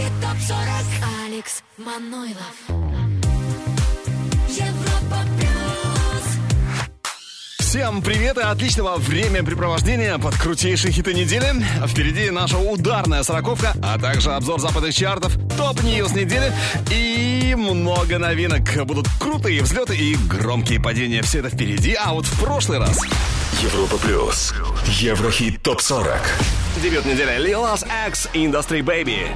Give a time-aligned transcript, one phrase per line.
[0.00, 2.54] Еврохит ТОП-40 Алекс Манойлов
[4.48, 5.16] Европа
[7.58, 11.52] Всем привет и отличного времяпрепровождения под крутейшие хиты недели.
[11.86, 16.52] Впереди наша ударная сороковка, а также обзор западных чартов, top news недели
[16.90, 18.62] и много новинок.
[18.86, 21.22] Будут крутые взлеты и громкие падения.
[21.22, 22.98] Все это впереди, а вот в прошлый раз...
[23.62, 24.54] Европа плюс.
[24.86, 26.16] Еврохит топ 40.
[26.82, 29.28] Дебют недели Lil Nas X Industry Baby.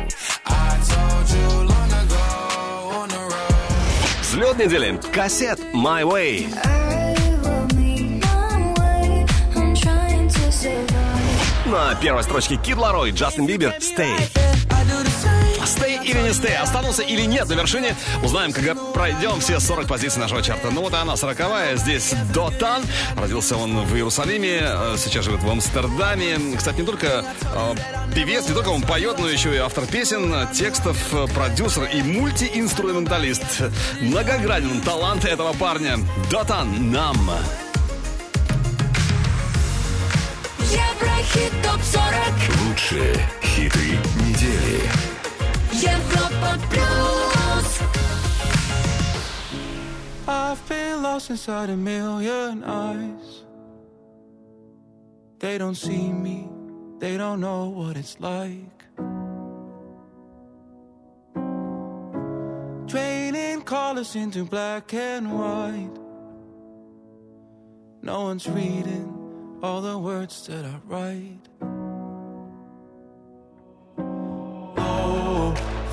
[4.35, 6.53] Взлет недели Кассет My Way.
[11.67, 14.19] На первой строчке Кид Ларой, Джастин Бибер, Stay.
[15.67, 20.21] Стей или не стей, останутся или нет на вершине, узнаем, когда пройдем все 40 позиций
[20.21, 20.71] нашего чарта.
[20.71, 22.83] Ну вот и она, 40 здесь Дотан.
[23.17, 26.39] Родился он в Иерусалиме, э, сейчас живет в Амстердаме.
[26.57, 27.75] Кстати, не только э,
[28.15, 33.63] певец, не только он поет, но еще и автор песен, текстов, э, продюсер и мультиинструменталист.
[34.01, 35.99] Многогранен талант этого парня.
[36.31, 37.31] Дотан нам.
[40.61, 44.81] Еврохит ТОП-40 Лучшие хиты недели.
[50.27, 53.45] I've been lost inside a million eyes.
[55.39, 56.49] They don't see me,
[56.99, 58.85] they don't know what it's like.
[62.87, 65.99] Draining colors into black and white.
[68.03, 71.74] No one's reading all the words that I write.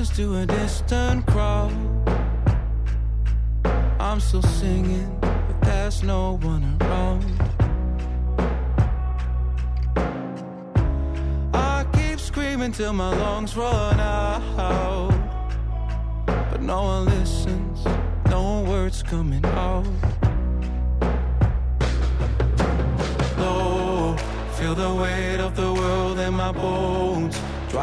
[0.00, 1.72] voices to a distant crowd.
[3.98, 7.24] I'm still singing, but there's no one around.
[11.52, 15.12] I keep screaming till my lungs run out.
[16.26, 17.84] But no one listens,
[18.26, 19.86] no words coming out.
[23.38, 24.16] Low,
[24.56, 27.09] feel the weight of the world in my bones.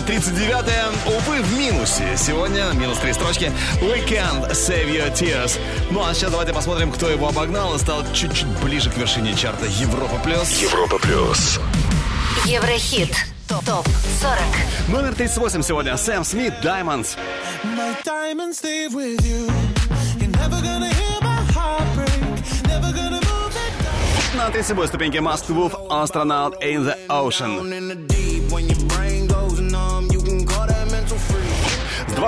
[0.00, 2.16] 39-е, увы, в минусе.
[2.16, 3.52] Сегодня минус три строчки.
[3.80, 5.58] We can't save your tears.
[5.90, 9.66] Ну а сейчас давайте посмотрим, кто его обогнал и стал чуть-чуть ближе к вершине чарта
[9.66, 10.50] Европа плюс.
[10.60, 11.58] Европа плюс.
[12.44, 13.14] Еврохит.
[13.48, 14.38] Топ 40.
[14.88, 15.96] Номер 38 сегодня.
[15.96, 17.16] Сэм Смит, Diamonds.
[17.64, 19.50] My diamonds stay with you.
[24.36, 28.07] На 37 ступеньке Masked Wolf, Astronaut in the Ocean.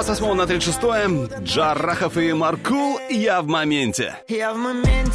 [0.02, 4.16] 28 на 36 Джарахов и Маркул «Я в моменте».
[4.28, 5.12] Я в моменте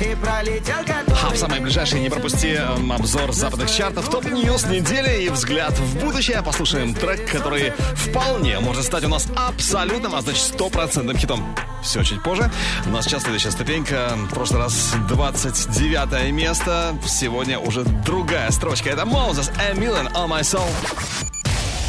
[0.00, 0.76] и пролетел
[1.20, 5.72] А в самое ближайшее не пропусти эм, обзор западных чартов, top news недели и взгляд
[5.72, 6.42] в будущее.
[6.44, 11.44] Послушаем трек, который вполне может стать у нас абсолютным, а значит стопроцентным хитом.
[11.82, 12.48] Все чуть позже.
[12.86, 14.12] У нас сейчас следующая ступенька.
[14.30, 16.96] В прошлый раз 29 место.
[17.04, 18.90] Сегодня уже другая строчка.
[18.90, 20.70] Это Moses and Milan on my soul.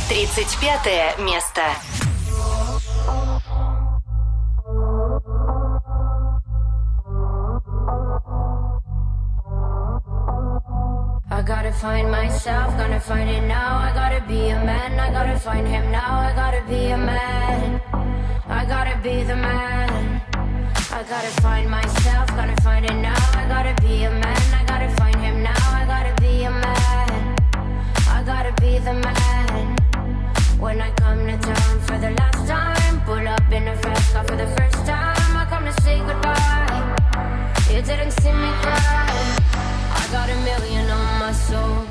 [0.09, 1.61] 35 место.
[11.85, 13.77] Find myself, gonna find it now.
[13.77, 16.13] I gotta be a man, I gotta find him now.
[16.27, 17.79] I gotta be a man,
[18.59, 20.19] I gotta be the man.
[20.97, 23.23] I gotta find myself, gotta find it now.
[23.41, 25.65] I gotta be a man, I gotta find him now.
[25.81, 27.35] I gotta be a man,
[28.17, 29.77] I gotta be the man.
[30.57, 34.23] When I come to town for the last time, pull up in a fast car
[34.23, 35.37] for the first time.
[35.41, 36.81] I come to say goodbye.
[37.71, 39.04] You didn't see me cry.
[40.05, 41.83] I got a million on my soul.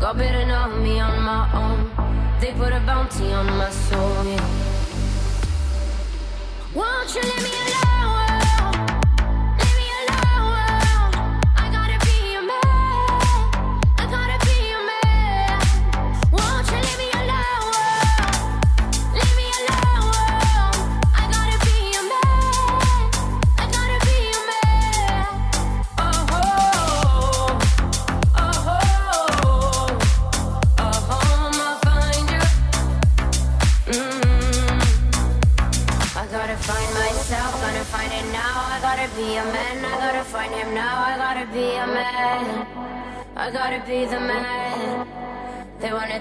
[0.00, 2.40] God better know me on my own.
[2.40, 4.24] They put a bounty on my soul.
[4.24, 4.44] Yeah.
[6.74, 8.19] Won't you leave me alone?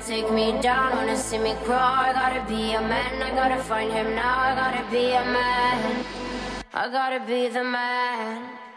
[0.05, 1.79] Take me down, wanna see me crawl.
[1.79, 4.39] I gotta be a man, I gotta find him now.
[4.39, 6.05] I gotta be a man,
[6.73, 8.68] I gotta be the man.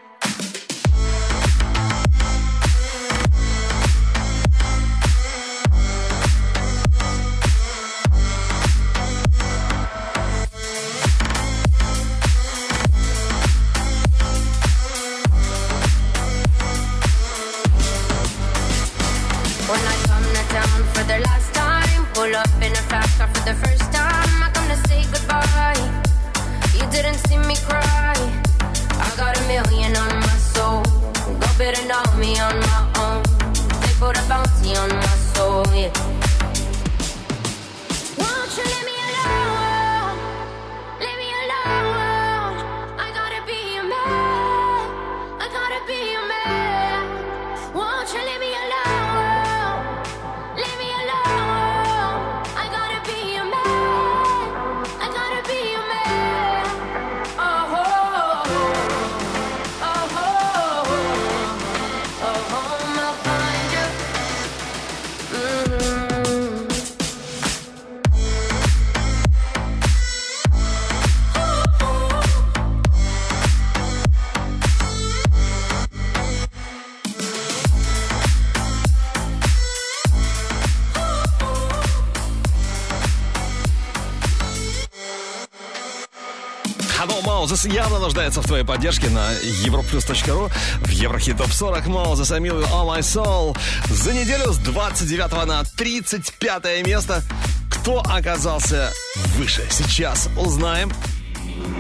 [88.03, 89.33] Явно нуждается в твоей поддержке на
[89.65, 93.57] europlus.ru в Еврохит Топ 40 Маузес Амилу All My Soul.
[93.91, 97.23] За неделю с 29 на 35 место.
[97.71, 98.93] Кто оказался
[99.37, 99.65] выше?
[99.71, 100.93] Сейчас узнаем.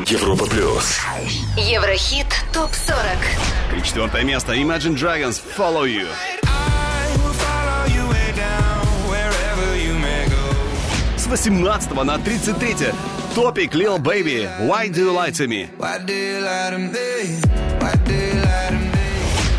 [0.07, 1.01] Европа плюс.
[1.57, 3.03] Еврохит топ 40.
[3.73, 4.55] 34 место.
[4.55, 6.07] Imagine Dragons Follow You.
[11.17, 12.77] С 18 на 33
[13.35, 15.69] Топик Lil Baby Why Do You Lie To Me.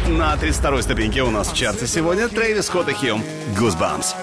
[0.08, 3.24] На 32 ступеньке у нас в чарте сегодня Трэвис Скотт и Хьюм
[3.58, 4.16] Goosebumps.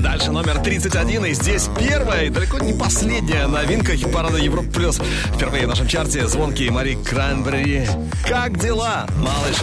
[0.00, 5.00] Дальше номер 31, и здесь первая и далеко не последняя новинка хит-парада Европа Плюс.
[5.34, 7.86] Впервые в нашем чарте звонкие Мари Кранбери.
[8.28, 9.56] Как дела, малыш?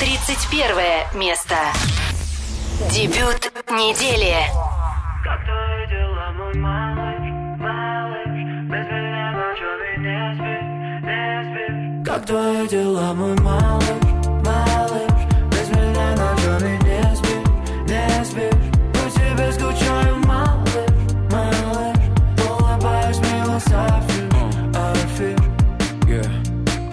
[0.00, 1.56] 31 место.
[2.90, 4.36] Дебют недели.
[5.24, 5.61] Как твои дела,
[6.54, 7.24] мой малыш,
[7.58, 8.26] малыш?
[8.68, 10.68] Без меня ночами не спишь,
[11.02, 12.06] не спишь.
[12.06, 14.02] Как твои дела, мой малыш,
[14.44, 15.12] малыш?
[15.50, 17.48] Без меня ночами не спишь,
[17.88, 18.70] не спишь.
[18.92, 20.90] По тебе скучаю, малыш,
[21.30, 21.96] малыш.
[22.48, 24.32] Улыбаюсь, мило софишь,
[24.74, 25.38] афиш.
[26.06, 26.30] Yeah.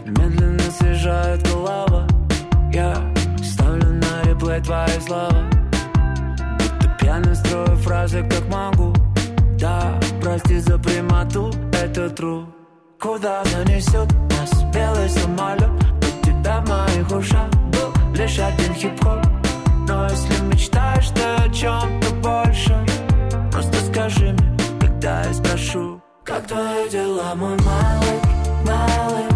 [0.06, 2.08] Медленно съезжает голова,
[2.72, 2.96] я
[3.44, 5.44] ставлю на реплей твои слова.
[6.58, 8.99] Будто пьяный строю фразы, как могу
[9.60, 12.46] Да, прости за прямоту, это true
[12.98, 15.70] Куда занесет нас белый самолет?
[15.98, 19.26] От тебя в моих ушах был лишь один хип-хоп.
[19.86, 22.86] Но если мечтаешь ты о чем-то большем
[23.52, 29.29] Просто скажи мне, когда я спрошу Как твои дела, мой малыш, малыш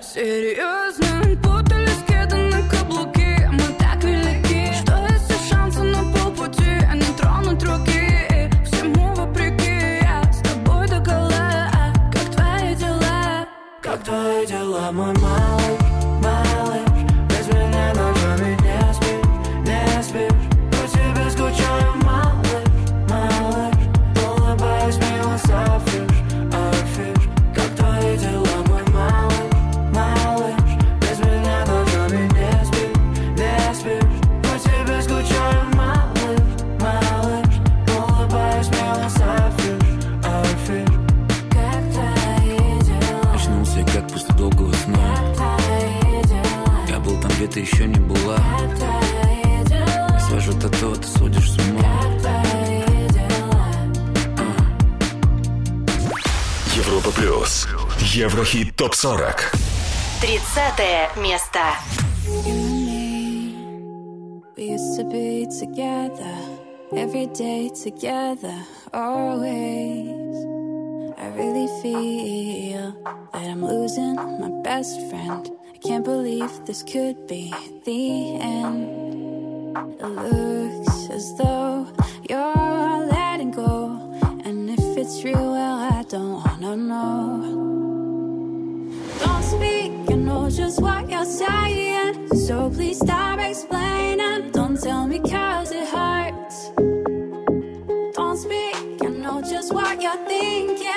[0.00, 0.79] нами сейчас
[58.29, 59.51] Еврохит топ 40.
[60.21, 61.59] 30 место.
[64.55, 66.35] We used to be together,
[66.95, 68.55] every day together,
[68.93, 70.37] always.
[71.17, 72.93] I really feel
[73.33, 75.49] that I'm losing my best friend.
[75.73, 77.53] I can't believe this could be
[77.85, 79.75] the end.
[79.99, 81.87] It looks as though
[82.29, 83.99] you're letting go.
[84.45, 87.88] And if it's real, well, I don't wanna know.
[89.20, 92.28] Don't speak, I know just what you're saying.
[92.46, 94.50] So please stop explaining.
[94.52, 96.70] Don't tell me cause it hurts.
[98.16, 100.89] Don't speak, I know just what you're thinking.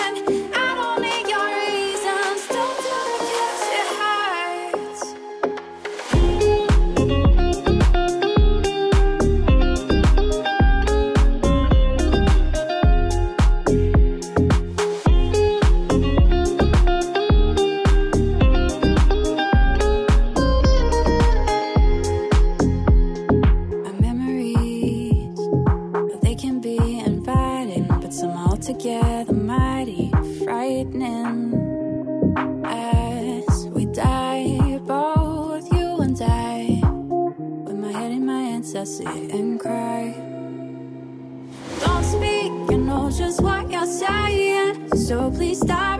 [45.03, 45.92] So please stop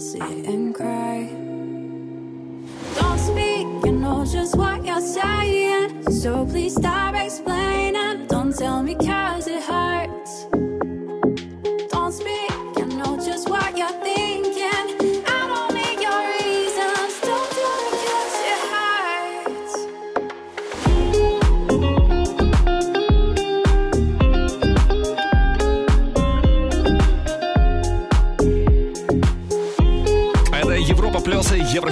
[0.00, 1.26] and cry.
[3.00, 6.12] Don't speak, you know just what you're saying.
[6.12, 8.28] So please stop explaining.
[8.28, 10.07] Don't tell me cause it hurts.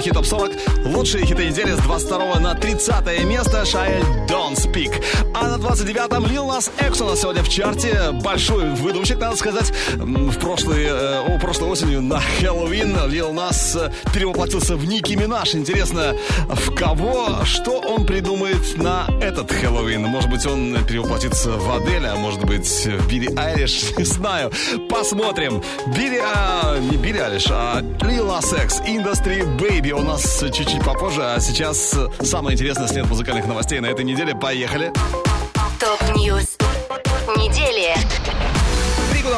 [0.07, 0.95] Еврохит Топ 40.
[0.95, 5.03] Лучшие хиты недели с 22 на 30 место Шая Don't Speak.
[5.33, 8.11] А на 29-м Lil Nas X у нас сегодня в чарте.
[8.23, 9.73] Большой выдумщик, надо сказать.
[9.95, 15.55] В прошлой, э, о, прошлой осенью на Хэллоуин Lil Nas э, перевоплотился в Ники Минаж.
[15.55, 16.15] Интересно,
[16.47, 20.03] в кого, что он придумает на этот Хэллоуин?
[20.03, 24.51] Может быть, он перевоплотится в Аделя, а может быть, в Билли Айлиш, не знаю.
[24.89, 25.61] Посмотрим.
[25.87, 31.21] Билли, а, не Билли Айлиш, а Lil Nas X, Industry Baby у нас чуть-чуть попозже,
[31.23, 34.35] а сейчас самое интересное след музыкальных новостей на этой неделе.
[34.35, 34.93] Поехали.
[35.79, 36.56] Top news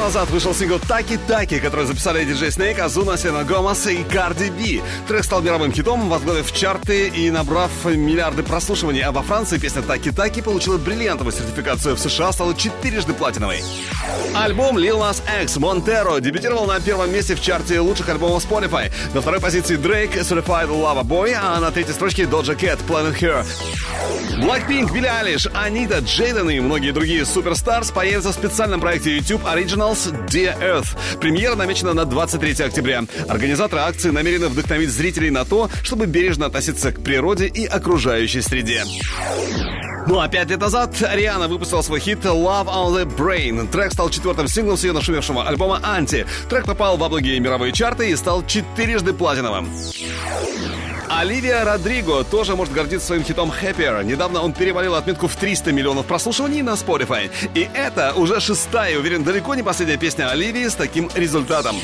[0.10, 4.82] назад вышел сингл «Taki Taki», который записали DJ Snake, Ozuna, Селена Гомес и Cardi B.
[5.08, 10.10] Трек стал мировым хитом, возглавив чарты и набрав миллиарды прослушиваний, а во Франции песня «Taki
[10.10, 13.62] Taki» получила бриллиантовую сертификацию, в США стала четырежды платиновой.
[14.34, 18.92] Альбом Lil Nas X Montero дебютировал на первом месте в чарте лучших альбомов Spotify.
[19.14, 23.46] На второй позиции Drake Certified Lover Boy, а на третьей строчке Doja Cat Planet Her.
[24.40, 29.99] Blackpink, Билли Айлиш, Анита, Джейден и многие другие суперстарс появятся в специальном проекте YouTube Originals
[30.08, 31.20] Dear Earth.
[31.20, 33.04] Премьера намечена на 23 октября.
[33.28, 38.84] Организаторы акции намерены вдохновить зрителей на то, чтобы бережно относиться к природе и окружающей среде.
[40.08, 43.68] Ну а пять лет назад Риана выпустила свой хит Love on the Brain.
[43.70, 46.26] Трек стал четвертым синглом с ее нашумевшего альбома «Анти».
[46.50, 49.70] Трек попал во многие мировые чарты и стал четырежды платиновым.
[51.10, 54.04] Оливия Родриго тоже может гордиться своим хитом Happier.
[54.04, 57.32] Недавно он перевалил отметку в 300 миллионов прослушиваний на Spotify.
[57.56, 61.76] И это уже шестая, уверен, далеко не последняя песня Оливии с таким результатом.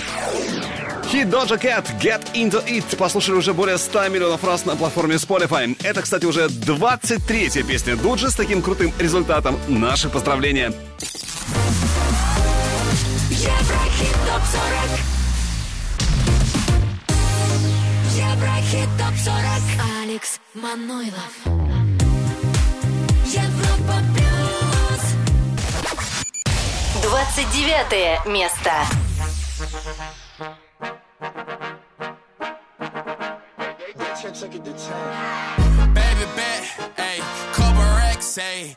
[1.11, 5.75] Хит Doja Cat Get Into It послушали уже более 100 миллионов раз на платформе Spotify.
[5.83, 9.57] Это, кстати, уже 23-я песня Дуджи с таким крутым результатом.
[9.67, 10.73] Наши поздравления.
[13.29, 15.14] Еврохит ТОП-40 Еврохит
[18.97, 21.33] ТОП-40 Алекс Манойлов.
[23.25, 25.03] Европа плюс.
[27.01, 28.71] 29 место.
[35.93, 36.63] Baby bet,
[36.97, 37.21] ayy,
[37.53, 38.73] couple racks, ayy,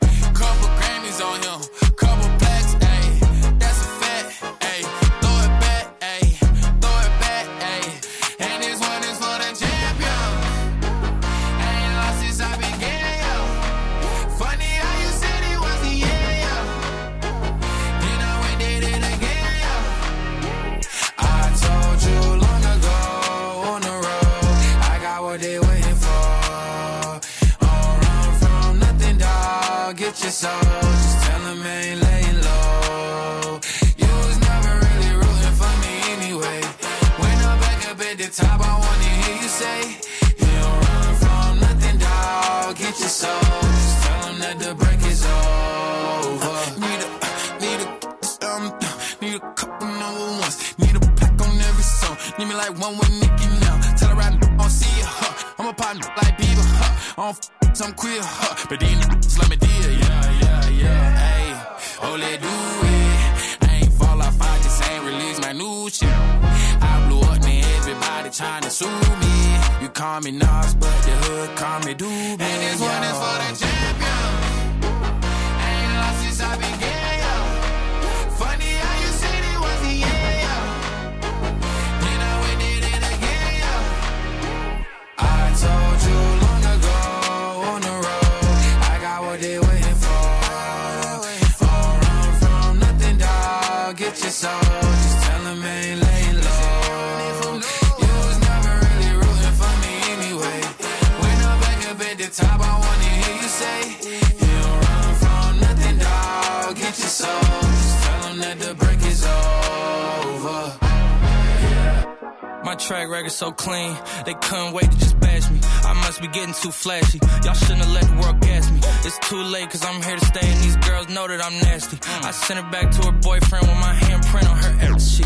[116.49, 117.19] getting too flashy.
[117.43, 118.79] Y'all shouldn't have let the world gas me.
[119.05, 121.97] It's too late, cause I'm here to stay, and these girls know that I'm nasty.
[122.25, 125.21] I sent it back to her boyfriend with my handprint on her ass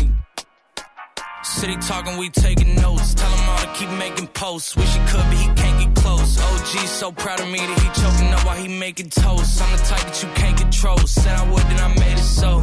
[1.44, 3.14] city talking, we taking notes.
[3.14, 4.76] Tell him all to keep making posts.
[4.76, 6.38] Wish he could, but he can't get close.
[6.40, 9.62] OG so proud of me that he choking up while he making toast.
[9.62, 10.98] I'm the type that you can't control.
[10.98, 12.58] Said I would, then I made it so.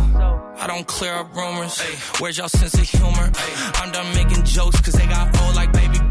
[0.57, 1.79] I don't clear up rumors.
[2.19, 3.31] Where's y'all sense of humor?
[3.75, 6.10] I'm done making jokes, cause they got old like baby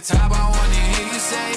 [0.00, 1.50] the top, I wanna hear you say,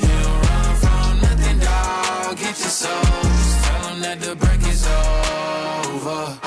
[0.00, 2.36] You don't run from nothing, dog.
[2.36, 2.90] Get your soul.
[3.22, 6.38] Just tell them that the break is over.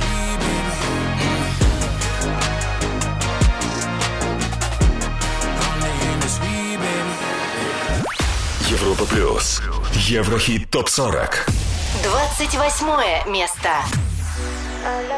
[0.00, 0.48] Baby.
[8.70, 9.60] Европа плюс.
[9.94, 11.46] Еврохит топ 40.
[12.02, 13.70] 28 место.
[14.78, 15.17] People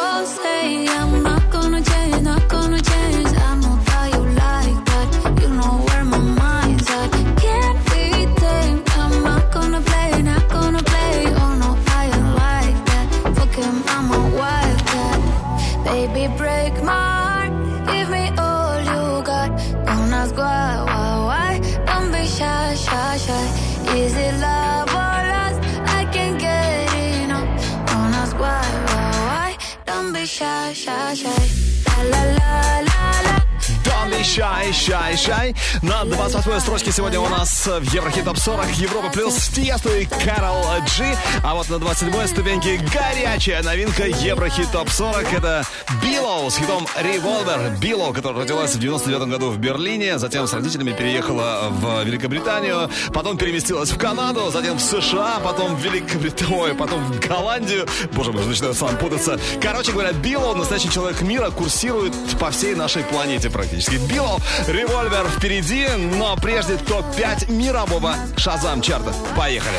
[34.31, 35.55] Shy, shy, shy.
[35.81, 40.63] На 28 строчке сегодня у нас в Еврохит Топ 40 Европа плюс Tiësto и Karol
[40.85, 41.17] G.
[41.43, 45.33] А вот на 27 ступеньке горячая новинка Еврохит Топ 40.
[45.33, 45.65] Это
[46.01, 47.77] bülow с хитом Revolver.
[47.79, 53.37] bülow, которая родилась в 99 году в Берлине, затем с родителями переехала в Великобританию, потом
[53.37, 57.85] переместилась в Канаду, затем в США, потом в Великобританию, потом в Голландию.
[58.13, 59.37] Боже мой, начинаю сам путаться.
[59.61, 63.95] Короче говоря, bülow, настоящий человек мира, курсирует по всей нашей планете практически.
[64.21, 69.11] Билоу, револьвер впереди, но прежде топ-5 мирового Шазам чарта.
[69.35, 69.77] Поехали.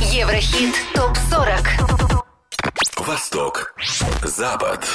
[0.00, 2.24] Еврохит ТОП-40.
[2.98, 3.74] Восток.
[4.22, 4.86] Запад.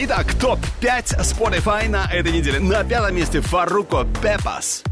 [0.00, 2.60] Итак, топ-5 Spotify на этой неделе.
[2.60, 4.82] На пятом месте Фаруко Пепас.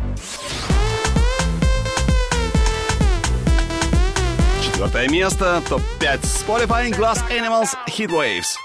[4.63, 8.57] Четвертое место, топ-5 Spotify Glass Animals Heat Waves.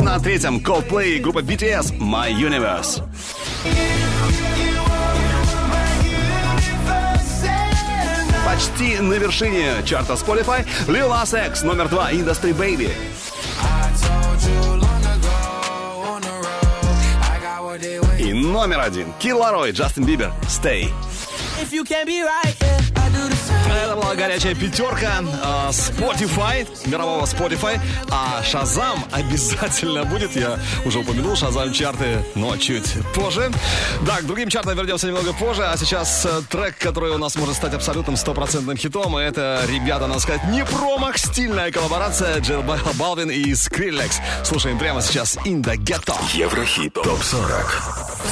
[0.00, 3.02] На третьем Coldplay и группа BTS My Universe.
[8.44, 12.90] Почти на вершине чарта Spotify Lil Nas X номер два Industry Baby.
[18.18, 20.92] И номер один Laroi, Джастин Бибер Stay.
[21.60, 22.93] If you can't be right, yeah,
[23.74, 27.80] Это была горячая пятерка э, Spotify, мирового Spotify.
[28.10, 30.36] А Шазам обязательно будет.
[30.36, 33.50] Я уже упомянул Шазам чарты, но чуть позже.
[34.02, 35.64] Да, к другим чартам вернемся немного позже.
[35.64, 39.18] А сейчас э, трек, который у нас может стать абсолютным стопроцентным хитом.
[39.18, 42.62] И это, ребята, надо сказать, не промах, стильная коллаборация Джил
[42.94, 44.14] Балвин и Skrillex.
[44.44, 46.16] Слушаем прямо сейчас In the Ghetto.
[46.32, 47.82] Еврохит топ 40.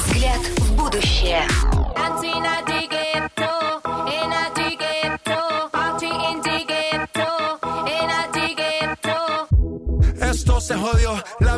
[0.07, 1.45] Взгляд в будущее.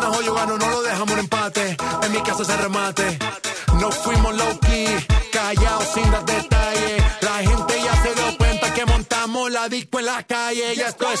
[0.00, 1.76] No lo dejamos en empate.
[2.02, 3.18] En mi casa se remate.
[3.80, 4.86] No fuimos low key,
[5.32, 7.02] callados sin dar detalles.
[7.20, 10.74] La gente ya se dio cuenta que montamos la disco en la calle.
[10.76, 11.20] Ya esto es.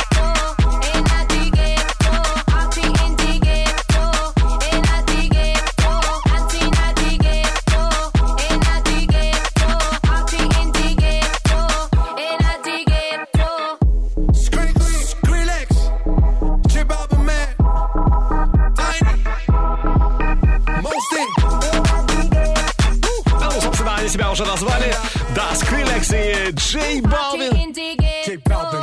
[24.41, 24.95] Уже назвали.
[25.35, 27.51] Да, Скриллекс и Джей Балвин.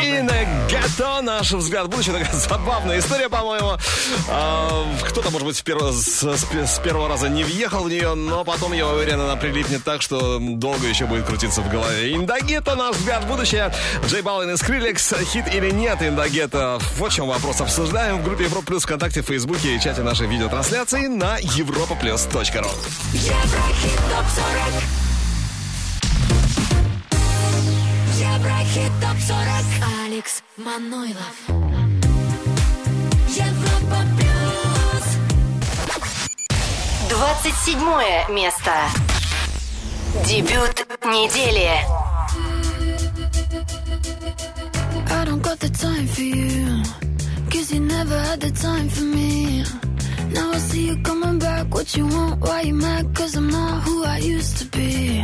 [0.01, 2.17] И на гетто наш взгляд в будущее.
[2.19, 3.77] Такая забавная история, по-моему.
[4.29, 7.91] А, кто-то, может быть, с первого, с, с пе- с первого раза не въехал в
[7.91, 12.15] нее, но потом, я уверен, она прилипнет так, что долго еще будет крутиться в голове.
[12.15, 13.73] Индагетто, наш взгляд в будущее.
[14.07, 15.15] Джей Балвин и Скриллекс.
[15.33, 16.79] Хит или нет Индагетто?
[16.97, 20.27] Вот в чем вопрос обсуждаем в группе Европа Плюс ВКонтакте, в Фейсбуке и чате нашей
[20.27, 22.71] видеотрансляции на europaplus.ru.
[23.13, 25.08] Еврохит топ-40
[28.49, 31.37] Еврохит топ-40 Алекс Манойлов
[33.29, 35.05] Европа плюс
[37.11, 37.79] 27
[38.31, 38.73] место.
[40.25, 41.69] Дебют недели.
[45.11, 46.83] I don't got the time for you.
[47.51, 49.63] Cause you never had the time for me.
[50.33, 51.67] Now I see you coming back.
[51.75, 52.41] What you want?
[52.41, 53.15] Why you mad?
[53.15, 55.23] Cause I'm not who I used to be.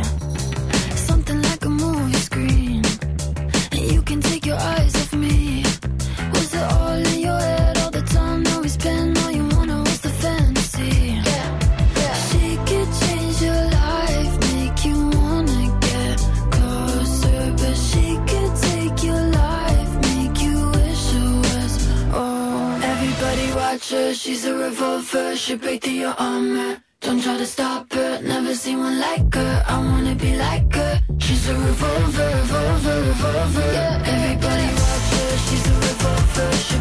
[24.25, 25.35] She's a revolver.
[25.35, 26.81] She break through your armor.
[27.01, 29.63] Don't try to stop her, never seen one like her.
[29.67, 30.93] I wanna be like her.
[31.19, 33.67] She's a revolver, revolver, revolver.
[33.77, 36.51] Yeah, everybody watch her, she's a revolver.
[36.67, 36.77] She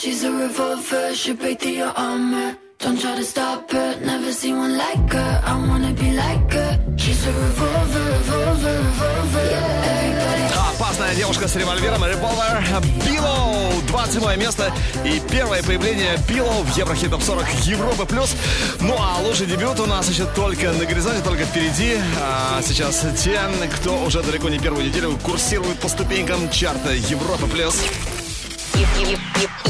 [0.00, 1.14] she's a revolver.
[1.14, 2.56] She break through your armor.
[2.78, 5.42] Don't try to stop her, never seen one like her.
[5.50, 6.72] I wanna be like her.
[6.96, 9.46] She's a revolver, revolver, revolver.
[9.92, 10.36] Everybody
[10.76, 14.72] Опасная девушка с револьвером Revolver Билоу 27 место
[15.04, 18.34] и первое появление Билоу в Еврохит Топ 40 Европы плюс.
[18.80, 21.96] Ну а лучший дебют у нас еще только на горизонте, только впереди.
[22.20, 23.40] А сейчас те,
[23.76, 27.82] кто уже далеко не первую неделю курсирует по ступенькам чарта Европы плюс.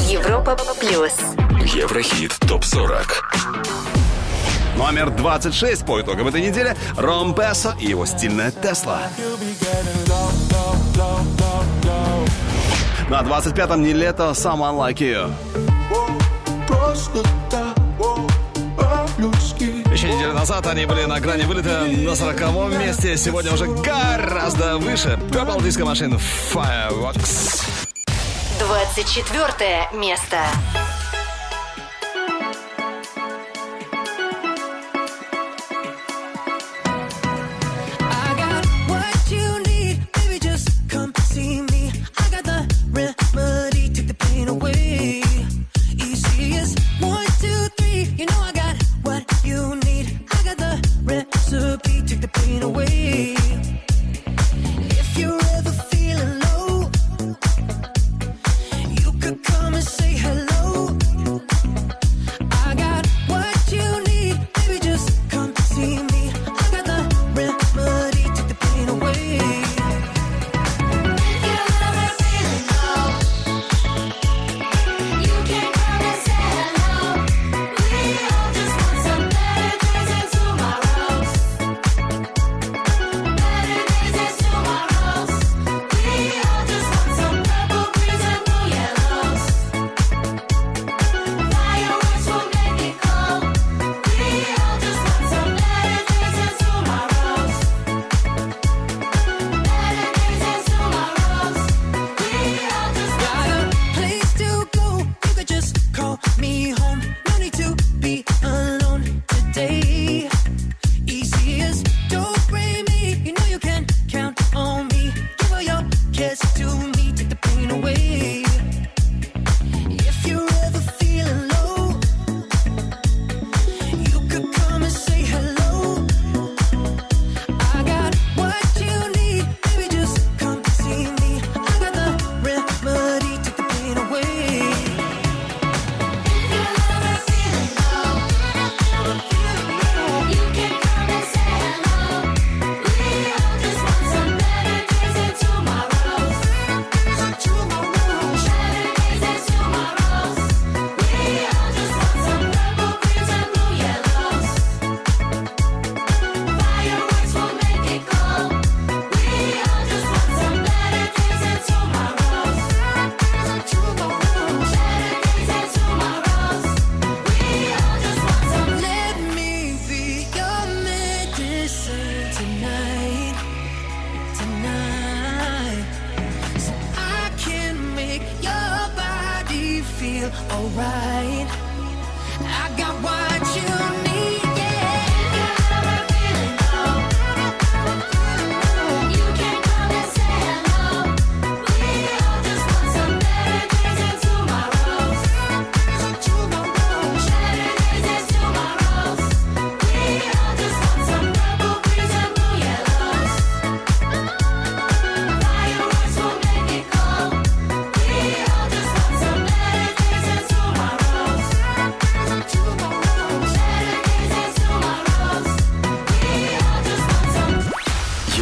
[0.09, 1.11] Европа плюс.
[1.73, 3.03] Еврохит топ-40.
[4.77, 9.01] Номер 26 по итогам этой недели Ром Песо и его стильная Тесла.
[13.09, 15.29] На 25-м не лето, сам Unlucky.
[19.91, 23.17] Еще неделю назад они были на грани вылета на 40 месте.
[23.17, 25.19] Сегодня уже гораздо выше.
[25.31, 26.21] Purple Disco Machine
[26.53, 27.76] Fireworks.
[28.59, 30.37] 24 место.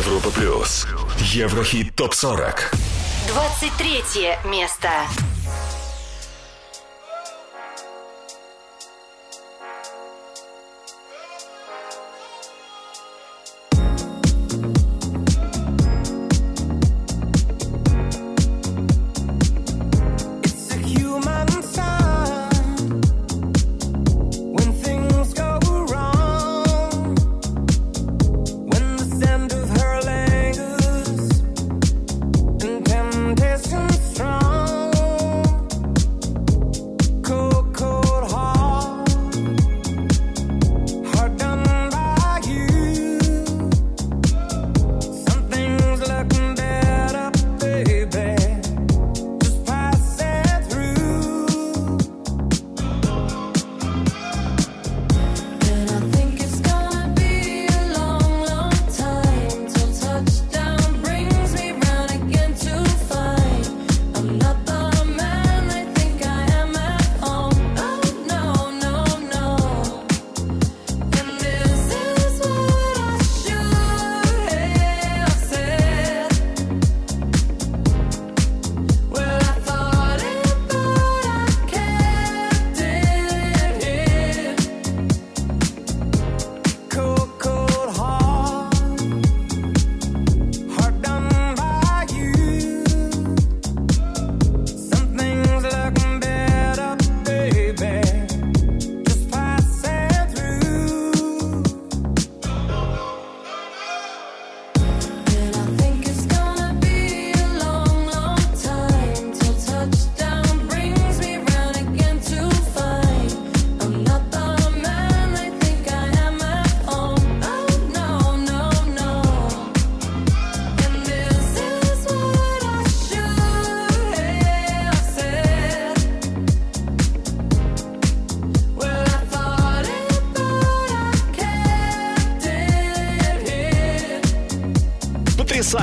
[0.06, 0.86] Европа плюс.
[1.18, 2.72] Еврохит топ 40.
[3.28, 4.04] 23
[4.46, 4.90] место.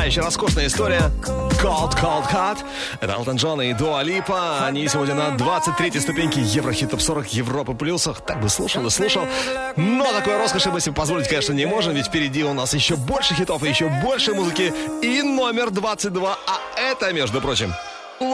[0.03, 1.13] потрясающая, роскошная история.
[1.63, 2.59] Cold, Cold Cut.
[3.01, 4.67] Это Алтон Джон и Дуа Липа.
[4.67, 8.21] Они сегодня на 23-й ступеньке Еврохит Топ 40 Европы Плюсах.
[8.21, 9.23] Так бы слушал и слушал.
[9.77, 13.35] Но такой роскоши мы себе позволить, конечно, не можем, ведь впереди у нас еще больше
[13.35, 14.73] хитов и еще больше музыки.
[15.03, 16.37] И номер 22.
[16.47, 17.73] А это, между прочим,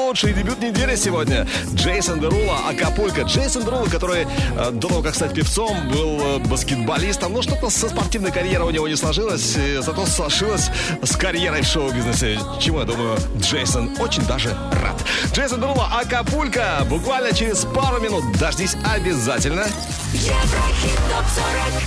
[0.08, 1.46] лучший дебют недели сегодня.
[1.74, 3.22] Джейсон Дерула, Акапулька.
[3.22, 7.34] Джейсон Дерула, который э, до того, как стать певцом, был э, баскетболистом.
[7.34, 10.70] ну что-то со спортивной карьерой у него не сложилось, э, зато сложилось
[11.02, 12.40] с карьерой в шоу-бизнесе.
[12.58, 14.96] Чему, я думаю, Джейсон очень даже рад.
[15.34, 16.86] Джейсон Дерула, Акапулька.
[16.88, 18.24] Буквально через пару минут.
[18.38, 19.66] Дождись обязательно.
[20.14, 21.82] Еврохит топ-40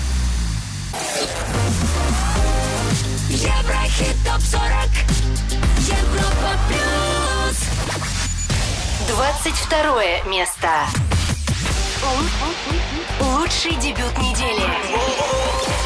[3.29, 4.89] Еврохит топ-40
[5.87, 7.00] Европа плюс
[9.43, 10.67] 22 место.
[13.19, 15.80] Лучший дебют недели.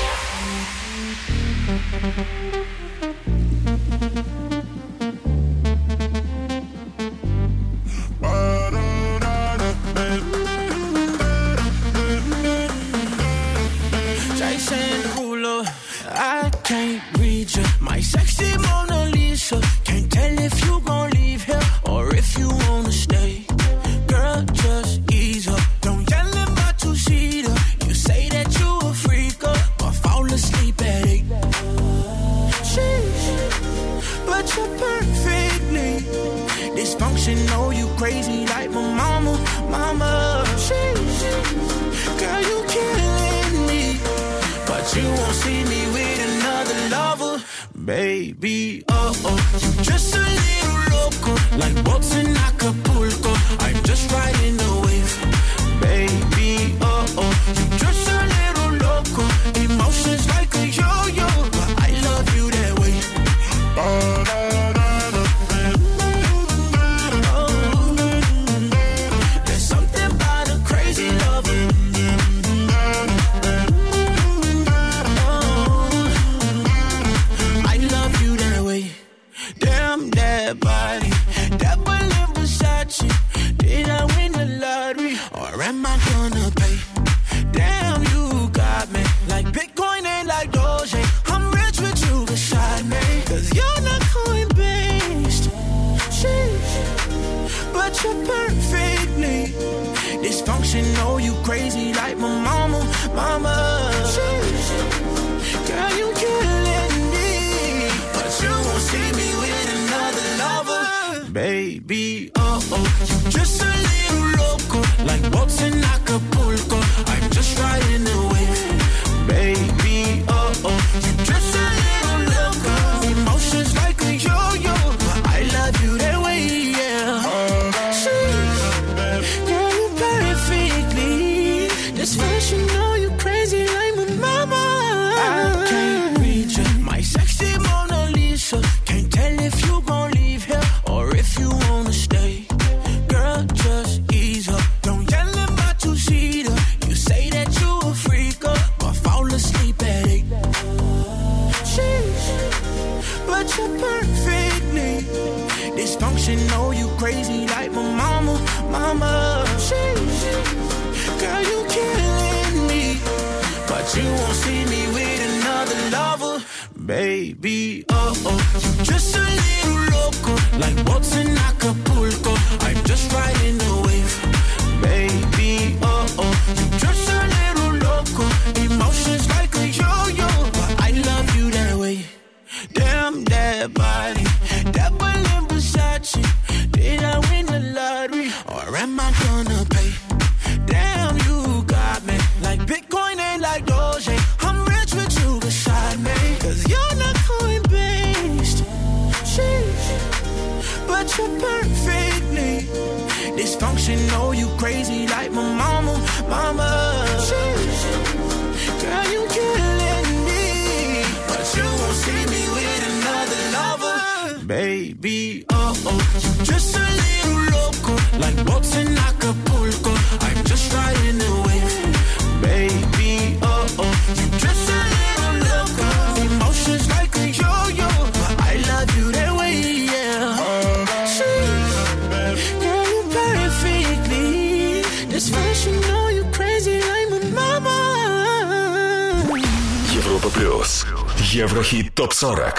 [241.46, 242.58] Еврохит ТОП-40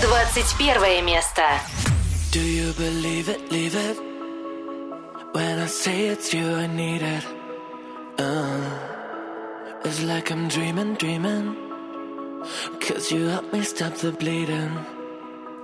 [0.00, 1.42] 21 место.
[2.30, 3.98] Do you believe it, leave it.
[5.32, 7.24] When I say it's you, I need it.
[8.16, 8.60] Uh,
[9.84, 11.56] It's like I'm dreaming, dreaming.
[12.80, 14.72] Cause you help me stop the bleeding.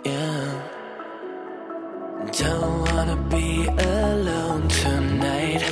[0.04, 0.50] Yeah.
[2.32, 5.62] Don't wanna be alone tonight.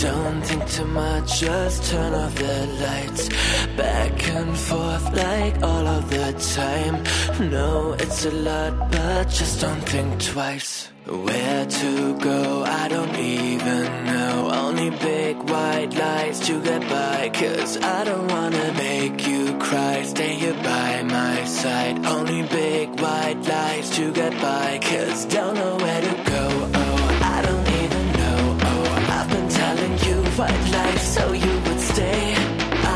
[0.00, 3.28] Don't think too much, just turn off the lights.
[3.76, 7.02] Back and forth like all of the time.
[7.50, 10.90] No, it's a lot, but just don't think twice.
[11.04, 14.50] Where to go, I don't even know.
[14.52, 17.30] Only big white lights to get by.
[17.34, 20.02] Cause I don't wanna make you cry.
[20.02, 22.06] Stay here by my side.
[22.06, 24.78] Only big white lights to get by.
[24.80, 26.47] Cause don't know where to go.
[30.38, 32.34] White lies so you would stay.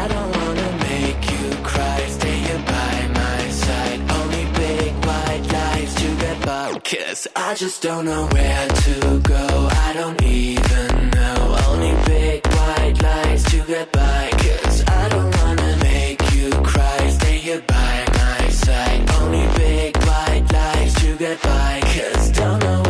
[0.01, 1.99] I don't wanna make you cry.
[2.07, 4.01] Stay here by my side.
[4.19, 6.79] Only big white lies to get by.
[6.85, 9.47] Cause I just don't know where to go.
[9.87, 11.57] I don't even know.
[11.69, 14.31] Only big white lies to get by.
[14.45, 17.11] Cause I don't wanna make you cry.
[17.11, 19.01] Stay here by my side.
[19.21, 21.81] Only big white lies to get by.
[21.95, 22.82] Cause don't know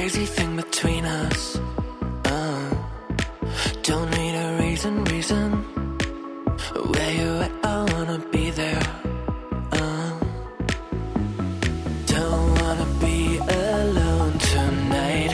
[0.00, 1.60] crazy thing between us.
[2.24, 2.70] Uh,
[3.82, 5.50] don't need a reason, reason.
[6.92, 7.52] Where you at?
[7.62, 8.86] I wanna be there.
[9.80, 10.12] Uh,
[12.16, 13.20] don't wanna be
[13.66, 15.32] alone tonight.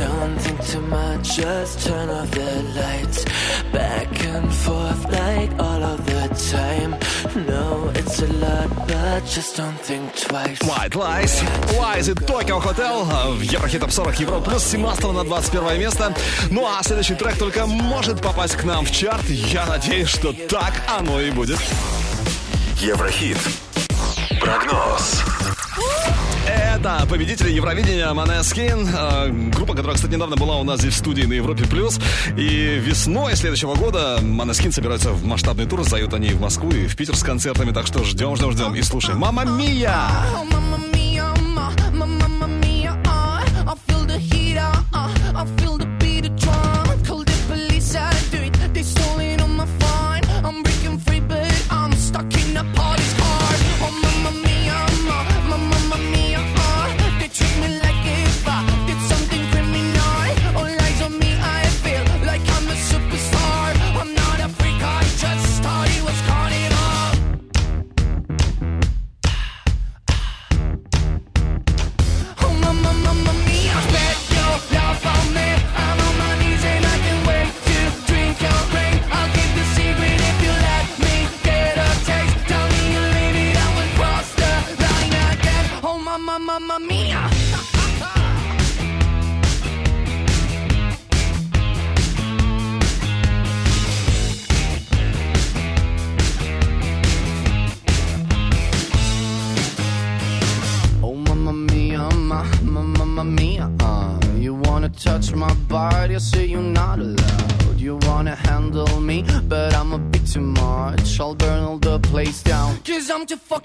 [0.00, 3.20] Don't think too much, just turn off the lights.
[3.72, 6.22] Back and forth like all of the
[6.54, 6.92] time.
[7.48, 7.83] No,
[10.60, 11.40] White Lies,
[11.78, 16.12] Lies и Tokyo Hotel в Еврохит Топ 40 Европа плюс 17 на 21 место.
[16.50, 19.24] Ну а следующий трек только может попасть к нам в чарт.
[19.28, 21.60] Я надеюсь, что так оно и будет.
[22.80, 23.38] Еврохит.
[24.40, 25.22] Прогноз.
[26.84, 31.22] Это победители Евровидения Måneskin, э, группа, которая, кстати, недавно была у нас здесь в студии
[31.22, 31.64] на Европе+.
[31.64, 31.98] плюс.
[32.36, 36.94] И весной следующего года Måneskin собираются в масштабный тур, зовут они в Москву, и в
[36.94, 39.18] Питер с концертами, так что ждем, ждем, ждем и слушаем.
[39.18, 39.96] Мама Мия!
[41.94, 45.83] Mamma mia, uh, I feel the heat, uh, I feel the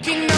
[0.02, 0.29] walking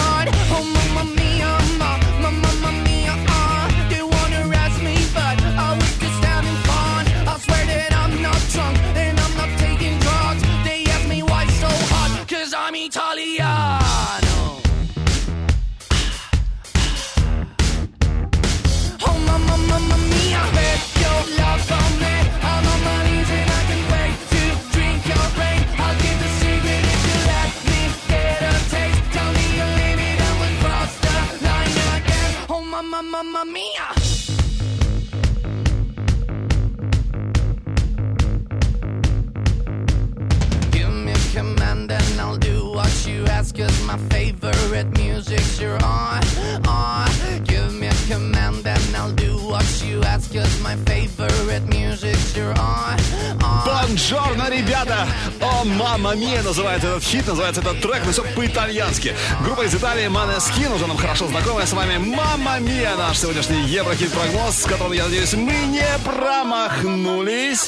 [63.11, 67.67] наш сегодняшний Еврохит-прогноз, с которым, я надеюсь, мы не промахнулись.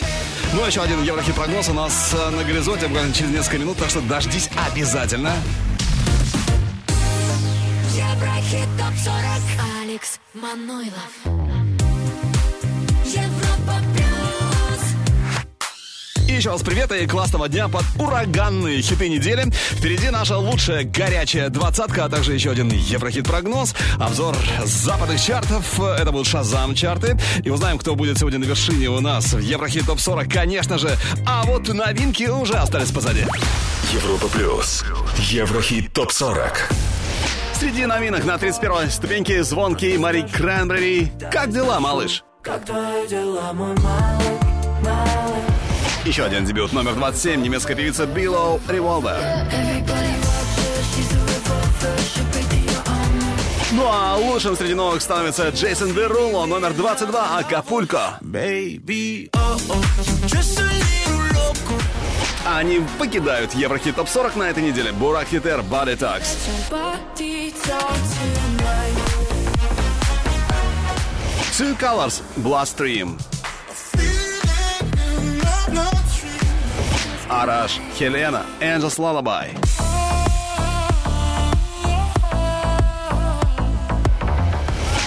[0.53, 3.89] Ну, а еще один Еврохит-прогноз у нас э, на горизонте буквально через несколько минут, так
[3.89, 5.33] что дождись обязательно.
[7.91, 11.42] Еврохит ТОП-40 Алекс Манойлов
[16.33, 19.51] И еще раз привет и классного дня под ураганные хиты недели.
[19.51, 23.75] Впереди наша лучшая горячая двадцатка, а также еще один Еврохит-прогноз.
[23.99, 25.79] Обзор западных чартов.
[25.79, 27.19] Это будут Шазам чарты.
[27.43, 30.97] И узнаем, кто будет сегодня на вершине у нас в Еврохит ТОП-40, конечно же.
[31.27, 33.27] А вот новинки уже остались позади.
[33.93, 34.83] Европа плюс.
[35.19, 36.71] Еврохит топ 40.
[37.59, 41.11] Среди новинок на 31 ступеньке звонкий Мари Крэнбери.
[41.31, 42.23] Как дела, малыш?
[42.41, 45.52] Как твои дела, мой малыш?
[46.05, 49.15] Еще один дебют номер 27, немецкая певица Below Revolver.
[53.71, 58.19] Ну а лучшим среди новых становится Джейсон Деруло, номер 22, Акапулько.
[58.21, 59.83] Baby, oh, oh.
[62.45, 64.91] Они покидают Еврохит ТОП 40 на этой неделе.
[64.91, 66.37] Бурак Хитер, Body Talks.
[71.57, 73.17] Two Colors, Bloodstream.
[77.41, 79.47] Араш, Хелена, Angels Lullaby.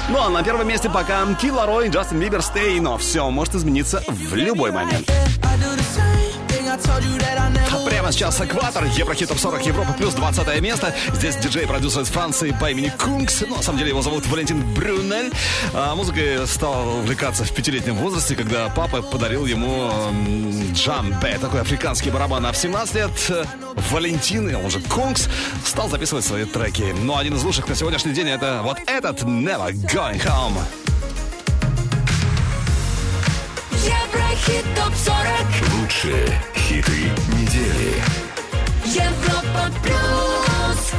[0.08, 4.02] Ну а на первом месте пока Kid LAROI, Джастин Бибер, Stay, но все может измениться
[4.08, 5.08] в любой момент.
[7.86, 10.94] Прямо сейчас экватор, Еврохит Топ 40 Европа плюс 20 место.
[11.14, 13.44] Здесь диджей-продюсер из Франции по имени Kungs.
[13.48, 15.32] Ну, на самом деле его зовут Валентин Брюнель.
[15.72, 19.90] А музыкой стал увлекаться в пятилетнем возрасте, когда папа подарил ему
[20.72, 22.44] джембе, такой африканский барабан.
[22.46, 23.44] А в 17 лет э,
[23.90, 25.28] Валентин, он же Kungs,
[25.64, 26.94] стал записывать свои треки.
[27.02, 30.95] Но один из лучших на сегодняшний день это вот этот Never Going Home.
[33.86, 36.26] Еврохит ТОП-40 Лучшие
[36.56, 38.02] хиты недели.
[38.84, 40.92] Европа плюс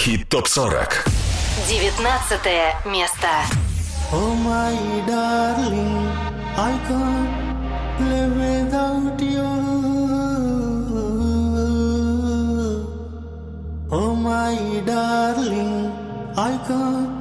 [0.00, 1.04] Еврохит топ 40.
[1.68, 3.28] 19 место.
[4.10, 4.74] Oh my
[5.06, 6.08] darling,
[6.56, 7.28] I can't
[8.08, 9.44] live without you.
[13.90, 15.92] Oh my darling,
[16.34, 17.19] I can't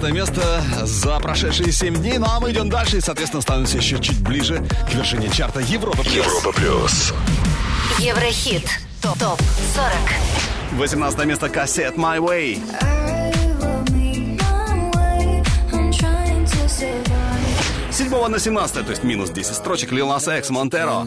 [0.00, 2.18] 27 на 19 место за прошедшие 7 дней.
[2.18, 6.02] Ну а мы идем дальше и, соответственно, становимся еще чуть ближе к вершине чарта Европа
[6.02, 6.14] плюс.
[6.14, 7.12] Европа плюс.
[7.98, 8.66] Еврохит.
[9.02, 9.38] Топ 40.
[10.72, 12.60] 18 место кассет My Way.
[17.90, 21.06] С 7 на 17, то есть минус 10 строчек Lil Nas X Монтеро.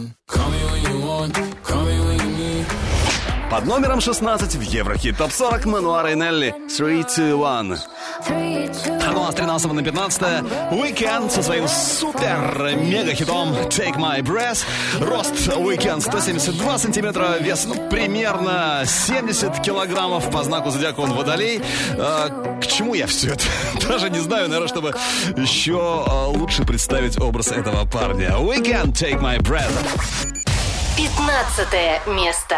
[3.50, 7.78] Под номером 16 в Еврохит топ 40 Мануара и Нелли 3, 2, 1.
[9.24, 10.22] Ну а с 13 на 15
[10.72, 14.66] Weekend со своим супер мега хитом Take My Breath.
[15.00, 20.30] Рост Weekend 172 сантиметра, вес ну, примерно 70 килограммов.
[20.30, 21.62] По знаку зодиака он водолей.
[21.98, 23.46] А, к чему я все это?
[23.88, 24.94] Даже не знаю, наверное, чтобы
[25.38, 28.32] еще а, лучше представить образ этого парня.
[28.32, 29.72] Weekend Take My Breath.
[30.98, 32.58] 15 место.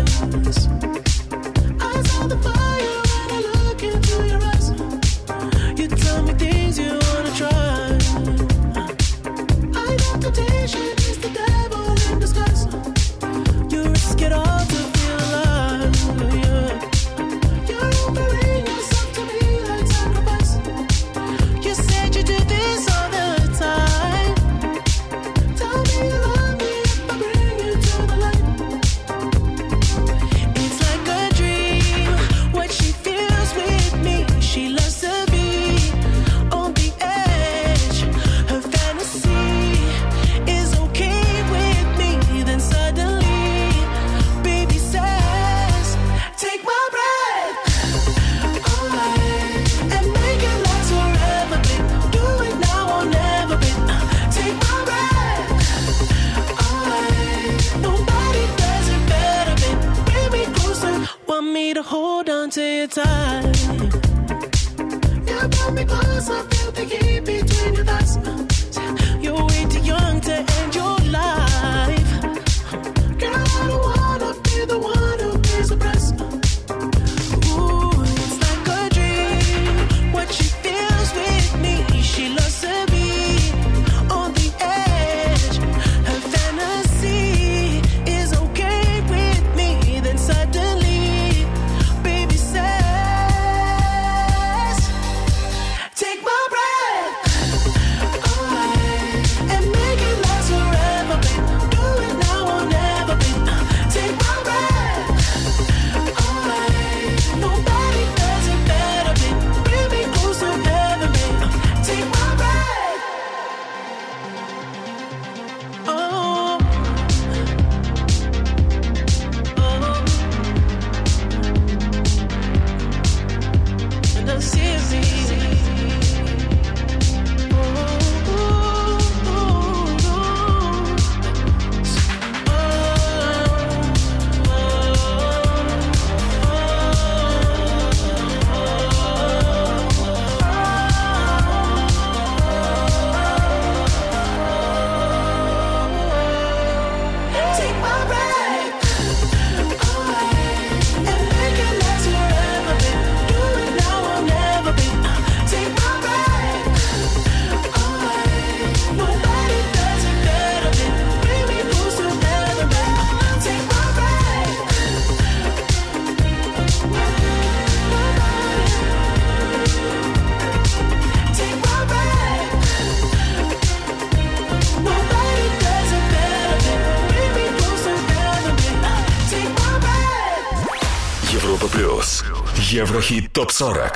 [182.91, 183.89] ТОП-40.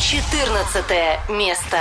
[0.00, 1.76] 14 место.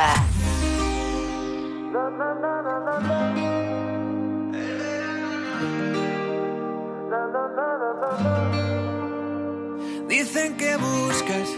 [10.09, 11.49] Dicen que buscas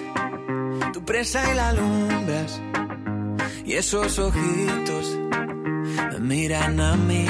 [0.94, 2.62] tu presa y la alumbras.
[3.66, 5.18] Y esos ojitos
[6.20, 7.26] miran a mí.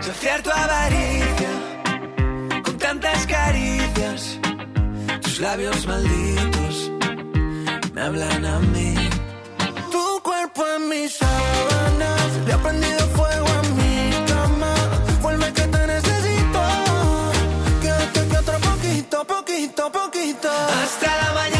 [0.00, 1.48] Saciar tu avaricia
[2.62, 3.79] con tantas caricias
[5.40, 6.90] labios malditos
[7.94, 8.94] me hablan a mí.
[9.90, 14.74] Tu cuerpo en mis sábanas, le ha prendido fuego a mi cama.
[15.22, 16.62] Vuelve que te necesito,
[17.82, 20.50] que, que, que otro poquito, poquito, poquito.
[20.82, 21.59] Hasta la mañana.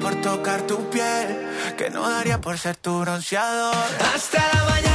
[0.00, 3.74] por tocar tu piel, que no daría por ser tu bronceador.
[4.14, 4.87] Hasta la mañana.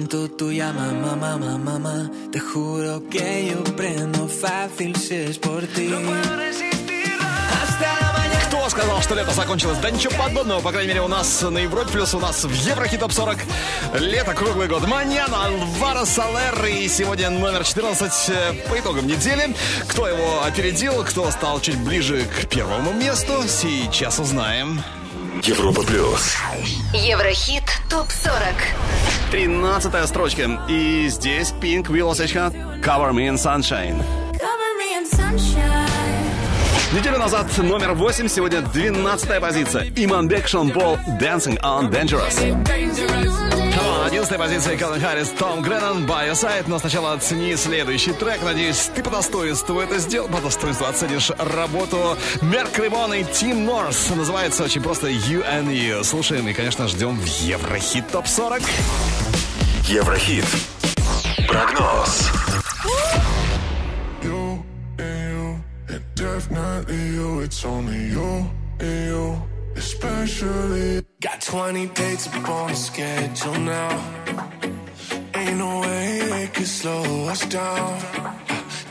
[0.00, 2.10] tanto tuya mamá, mamá, mamá.
[2.32, 5.88] Te juro que yo prendo fácil si es por ti.
[5.88, 7.18] No puedo resistir
[7.50, 8.20] hasta la.
[8.48, 9.78] Кто сказал, что лето закончилось?
[9.82, 12.52] Да ничего подобного, ну, по крайней мере, у нас на Европе плюс, у нас в
[12.52, 13.38] Еврохит топ 40.
[14.00, 14.86] Лето круглый год.
[14.86, 19.54] Маньяна Альвара Салер и сегодня номер 14 э, по итогам недели.
[19.88, 24.80] Кто его опередил, кто стал чуть ближе к первому месту, сейчас узнаем.
[25.42, 26.36] Европа плюс.
[26.92, 28.54] Еврохит ТОП-40.
[29.30, 30.60] 13 строчка.
[30.68, 34.02] И здесь Pink Сечка Cover Me in Sunshine.
[34.38, 35.89] Cover me in sunshine.
[36.92, 39.92] Неделю назад номер 8, сегодня 12 позиция.
[39.94, 42.36] Иманбек Шон Пол Dancing on Dangerous.
[42.36, 46.64] Come on, 11 позиция Калвин Харрис, Том Греннон, By Your Side.
[46.66, 48.42] Но сначала оцени следующий трек.
[48.42, 50.26] Надеюсь, ты по достоинству это сделал.
[50.26, 54.10] По достоинству оценишь работу Мерк Римон и Тим Норс.
[54.10, 56.02] Называется очень просто You and You.
[56.02, 58.62] Слушаем и, конечно, ждем в Еврохит Топ 40.
[59.86, 60.44] Еврохит.
[61.46, 62.32] Прогноз.
[66.40, 67.40] Definitely you.
[67.40, 69.42] It's only you and you,
[69.76, 71.02] especially.
[71.20, 73.92] Got 20 dates up on the schedule now.
[75.34, 78.00] Ain't no way they could slow us down.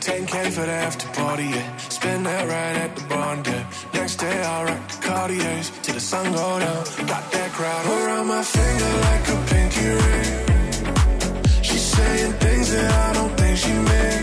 [0.06, 1.76] 10k for the after party, yeah.
[1.76, 3.64] Spend that right at the barn, yeah.
[3.94, 6.84] Next day I'll rock the Cartiers till the sun go down.
[7.12, 11.62] Got that crowd around my finger like a pinky ring.
[11.62, 14.19] She's saying things that I don't think she meant.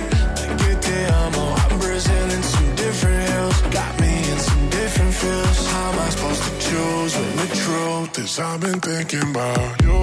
[3.72, 5.68] Got me in some different feels.
[5.72, 10.02] How am I supposed to choose when the truth is I've been thinking about you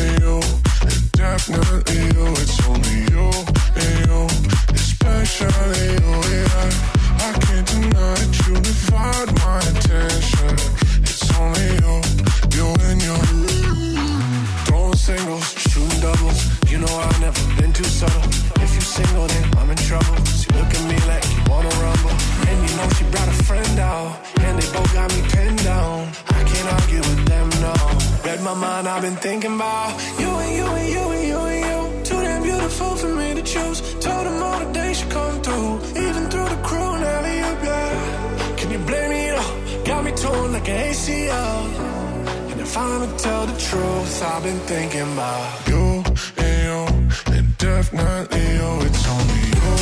[0.00, 0.40] and you,
[0.88, 2.26] and definitely you.
[2.42, 3.28] It's only you
[3.82, 4.20] and you,
[4.74, 6.12] especially you.
[6.34, 6.70] Yeah,
[7.26, 10.54] I can't deny that you divide my attention.
[11.02, 11.94] It's only you,
[12.56, 13.47] you and you.
[15.08, 16.70] Singles, shooting doubles.
[16.70, 18.28] You know I've never been too subtle.
[18.60, 20.16] If you single, then I'm in trouble.
[20.36, 22.12] She look at me like you wanna rumble.
[22.48, 24.20] And you know she brought a friend out.
[24.44, 26.12] And they both got me pinned down.
[26.28, 27.74] I can't argue with them, no.
[28.22, 31.62] Read my mind, I've been thinking about you and you and you and you and
[31.70, 32.04] you.
[32.04, 33.80] Too damn beautiful for me to choose.
[34.04, 35.72] Told them all the days should come through.
[36.04, 38.56] Even through the crew and alley up, yeah.
[38.58, 39.84] Can you blame me, though?
[39.86, 42.07] Got me torn like an ACL.
[42.68, 46.04] If I'ma tell the truth, I've been thinking about you
[46.36, 46.80] and you,
[47.32, 48.68] and definitely you.
[48.84, 49.72] It's only you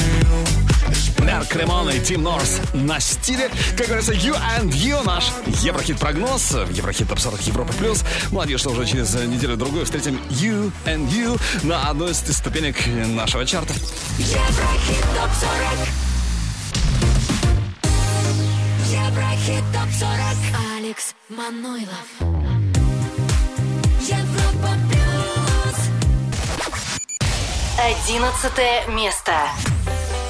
[0.00, 1.94] and you.
[1.94, 3.50] И Тим Норс на стиле.
[3.76, 5.26] Как говорится, You and You, наш
[5.62, 6.52] Еврохит-прогноз.
[6.70, 8.04] Еврохит Топ 40 Европа Плюс.
[8.30, 13.74] Надеюсь, что уже через неделю-другую встретим You and You на одной из ступенек нашего чарта.
[14.18, 16.09] Еврохит топ 40.
[19.39, 20.77] Еврохит топ 40.
[20.77, 22.07] Алекс Манойлов.
[24.01, 25.77] Европа плюс.
[27.79, 29.31] Одиннадцатое место.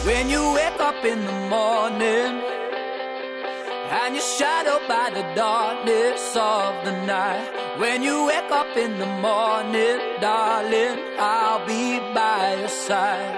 [0.06, 2.44] When you wake up in the morning
[3.90, 7.50] and you're shadowed by the darkness of the night.
[7.80, 13.36] When you wake up in the morning, darling, I'll be by your side.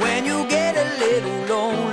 [0.00, 1.87] When you get a little lonely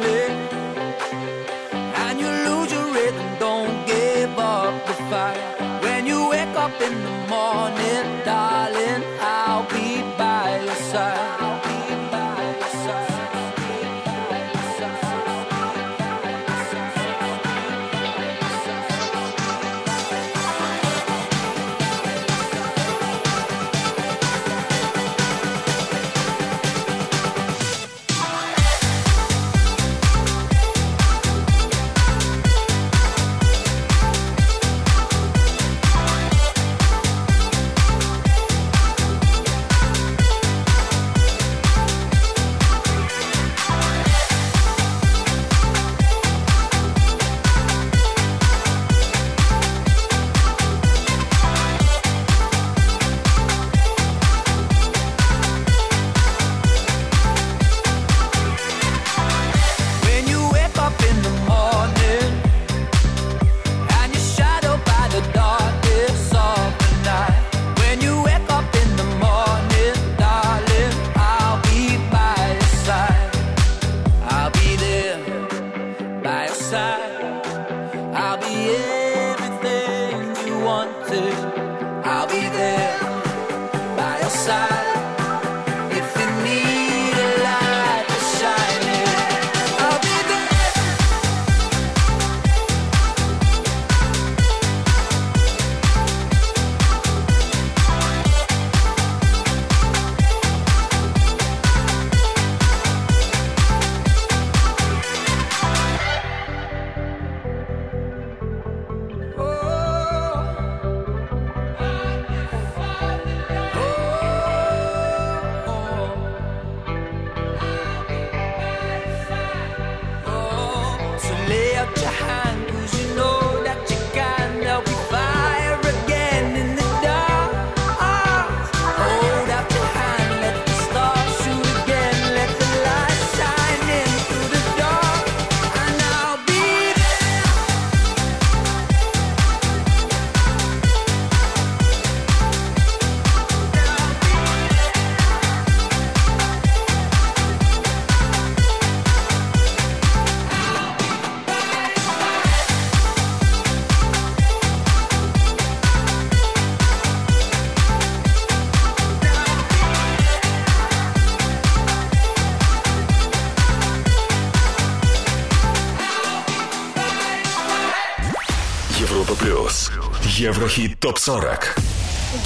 [170.56, 171.62] Еврохит ТОП-40.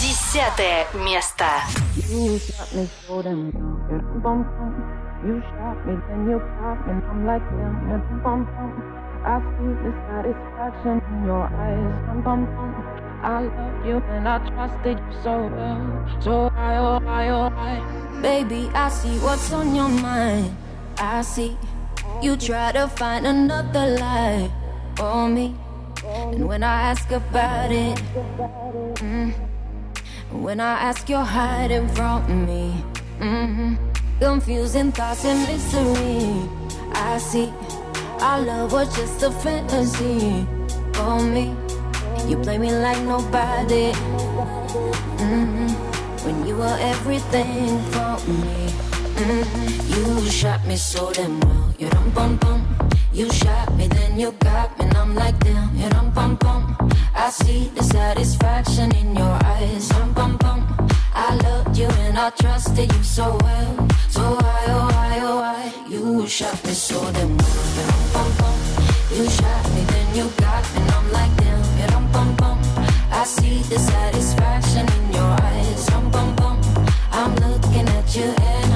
[0.02, 1.46] Десятое место.
[2.10, 4.02] You shot me so damn well.
[4.22, 4.74] Bum, bum.
[5.24, 7.88] You shot me, then you got me, and I'm like damn.
[7.88, 8.74] yeah, Bum, bum.
[9.24, 12.06] I see the satisfaction in your eyes.
[12.08, 13.06] Bum, bum, bum.
[13.22, 16.22] I love you and I trusted you so well.
[16.22, 18.22] So I, oh, I, oh, I.
[18.22, 20.56] Baby, I see what's on your mind.
[20.98, 21.56] I see
[22.22, 24.52] you try to find another lie
[24.96, 25.56] for me.
[26.13, 27.97] And when I ask about it,
[28.99, 29.33] mm,
[30.33, 32.73] when I ask, you're hiding from me.
[33.19, 33.75] hmm
[34.19, 36.49] Confusing thoughts and mystery.
[36.93, 37.53] I see
[38.21, 40.47] our love was just a fantasy
[40.93, 41.55] for me.
[42.29, 43.93] You play me like nobody.
[45.23, 45.69] hmm
[46.25, 48.90] When you were everything for me.
[49.21, 51.75] You shot me so damn well.
[51.79, 52.65] You dum bum bum.
[53.13, 55.77] You shot me, then you got me, and I'm like damn.
[55.77, 56.91] You dum bum bum.
[57.15, 59.91] I see the satisfaction in your eyes.
[59.91, 60.89] Dum bum bum.
[61.15, 63.89] I loved you and I trusted you so well.
[64.09, 65.73] So why, oh why, oh why?
[65.87, 67.67] You shot me so damn well.
[67.77, 68.59] You dum bum bum.
[69.13, 71.79] You shot me, then you got me, and I'm like damn.
[71.79, 72.59] You dum bum bum.
[73.13, 75.87] I see the satisfaction in your eyes.
[75.89, 76.59] Dum bum bum.
[77.13, 78.70] I'm looking at you and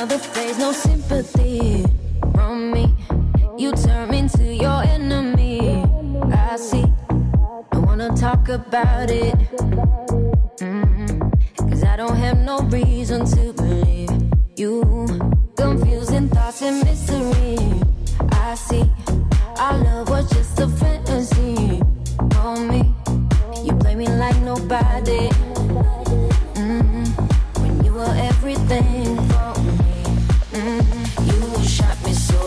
[0.00, 0.20] Another
[0.60, 1.84] no sympathy
[2.32, 2.94] from me.
[3.58, 5.82] You turn into your enemy.
[6.32, 6.84] I see.
[7.72, 9.34] I wanna talk about it.
[10.62, 11.68] Mm-hmm.
[11.68, 14.10] Cause I don't have no reason to believe
[14.56, 14.84] you.
[15.56, 17.58] Confusing thoughts and mystery.
[18.30, 18.88] I see.
[19.58, 21.82] Our love was just a fantasy
[22.34, 22.94] for me.
[23.64, 25.26] You play me like nobody.
[26.54, 27.02] hmm
[27.60, 29.07] When you were everything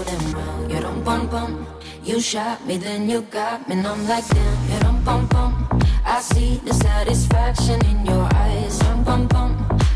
[0.04, 0.72] so damn well.
[0.72, 1.68] You dum bum bum.
[2.04, 4.72] You shot me, then you got me, and I'm like damn.
[4.72, 5.80] You dum bum bum.
[6.06, 8.80] I see the satisfaction in your eyes.
[8.80, 9.52] Dum bum bum.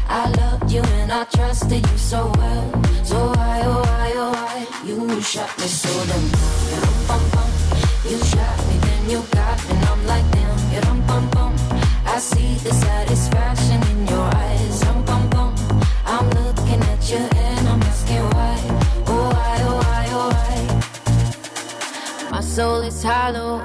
[0.07, 2.83] I loved you and I trusted you so well.
[3.03, 4.67] So why, oh why, oh why?
[4.85, 6.55] You shot me so damn well.
[6.71, 7.49] You dum bum bum.
[8.09, 10.73] You shot me, then you got me, and I'm like damn.
[10.73, 11.53] You dum bum bum.
[12.05, 14.79] I see the satisfaction in your eyes.
[14.81, 15.55] Dum bum bum.
[16.05, 17.54] I'm looking at you and
[22.55, 23.59] soul is hollow.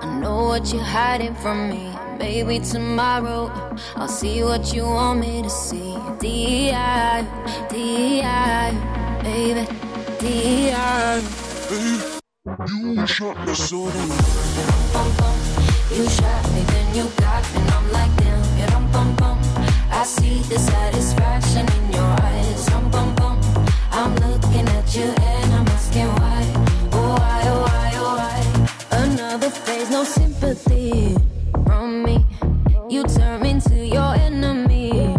[0.00, 1.90] I know what you're hiding from me.
[2.16, 3.50] Maybe tomorrow
[3.96, 5.96] I'll see what you want me to see.
[6.20, 7.26] D.I.
[7.68, 8.70] D.I.
[9.24, 9.66] Baby,
[10.20, 11.22] D.I.
[12.68, 14.10] You shot me so damn
[15.96, 19.38] You shot me, then you got me, and I'm like damn, yeah, dum bum bum.
[19.90, 23.40] I see the satisfaction in your eyes, dum bum bum.
[23.90, 25.10] I'm looking at you
[30.06, 31.16] sympathy
[31.66, 32.24] from me.
[32.88, 35.14] You turn into your enemy.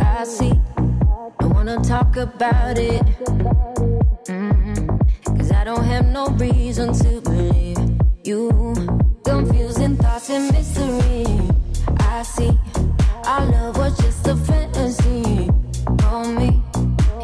[0.00, 0.52] I see.
[1.40, 3.02] I wanna talk about it.
[4.26, 4.76] Mhm.
[5.36, 7.78] Cause I don't have no reason to believe
[8.24, 8.50] you.
[9.24, 11.26] Confusing thoughts and mystery.
[12.00, 12.52] I see.
[13.26, 15.48] Our love was just a fantasy
[16.00, 16.48] for me.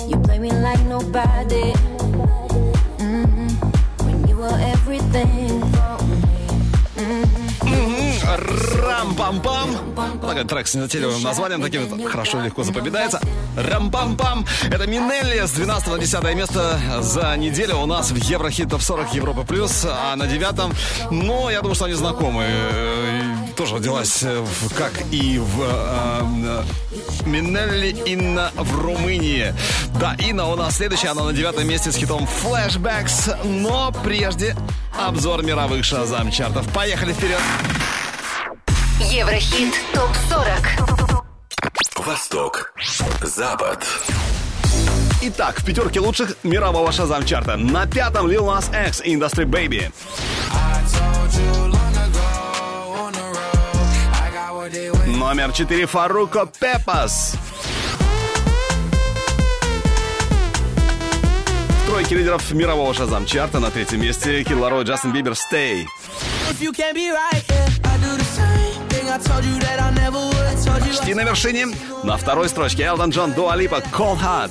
[0.09, 1.73] You play me like nobody.
[2.99, 3.51] Mhm.
[4.05, 5.48] When you were everything
[8.77, 10.20] Рам-пам-пам.
[10.20, 13.20] Такой трек с незатейливым названием, таким вот хорошо легко запоминается.
[13.57, 14.47] Рам-пам-пам.
[14.70, 19.15] Это Минелли с 12 на 10 место за неделю у нас в Еврохит Топ 40
[19.15, 20.73] Европа Плюс, а на девятом,
[21.11, 22.45] ну, я думаю, что они знакомы.
[22.47, 23.23] Э,
[23.57, 24.45] Тоже родилась э,
[24.77, 29.55] как и в э, э, Минелли Инна в Румынии.
[29.99, 33.45] Да, Инна у нас следующая, она на девятом месте с хитом Flashbacks.
[33.45, 34.57] Но прежде
[34.99, 36.69] обзор мировых шазам чартов.
[36.73, 37.40] Поехали вперед!
[39.10, 41.24] Еврохит ТОП-40.
[41.97, 42.74] Восток.
[43.22, 43.86] Запад.
[45.22, 47.56] Итак, в пятерке лучших мирового шазам чарта.
[47.56, 49.90] На пятом Lil Nas X Industry Baby.
[55.06, 57.35] Номер четыре Фаруко Пепас.
[61.82, 65.86] В тройке лидеров мирового шазам чарта на третьем месте Килларой Джастин Бибер Stay.
[66.51, 67.88] If you can't be right, yeah,
[71.09, 71.66] Почти на вершине.
[72.03, 74.51] На второй строчке Элтон Джон Дуа Липа Cold Heart.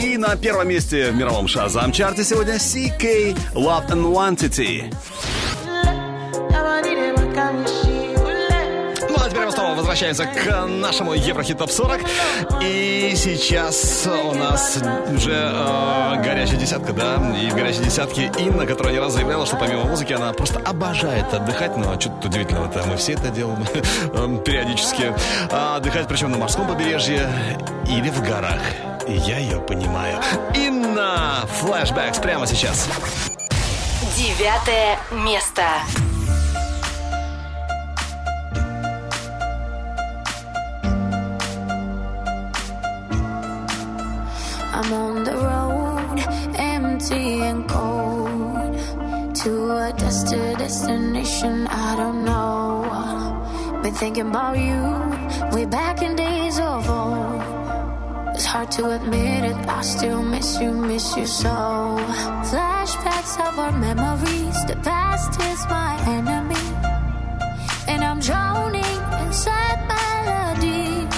[0.00, 4.94] И на первом месте в мировом шазам чарте сегодня CK Love and Quantity.
[9.76, 12.00] Возвращаемся к нашему Еврохит Топ 40.
[12.62, 14.78] И сейчас у нас
[15.14, 17.16] уже э, горячая десятка, да?
[17.38, 21.32] И в горячей десятке Инна, которая не раз заявляла, что помимо музыки она просто обожает
[21.32, 21.76] отдыхать.
[21.76, 25.14] Ну, а что тут удивительного это мы все это делаем э, периодически.
[25.50, 27.28] А отдыхать причем на морском побережье
[27.88, 28.60] или в горах.
[29.06, 30.20] Я ее понимаю.
[30.54, 31.44] Инна!
[31.60, 32.88] Флэшбэкс прямо сейчас.
[34.16, 35.62] Девятое место.
[44.78, 46.18] I'm on the road,
[46.58, 53.80] empty and cold, to a destined destination I don't know.
[53.82, 54.82] Been thinking about you
[55.56, 57.42] way back in days of old.
[58.34, 61.56] It's hard to admit it, I still miss you, miss you so.
[62.50, 66.64] Flashbacks of our memories, the past is my enemy,
[67.88, 71.14] and I'm drowning inside melodies.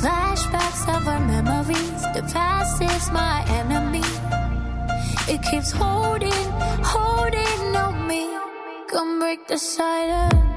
[0.00, 1.99] Flashbacks of our memories,
[2.32, 4.04] past is my enemy.
[5.32, 6.44] It keeps holding,
[6.82, 8.36] holding on me.
[8.88, 10.49] Come break the silence.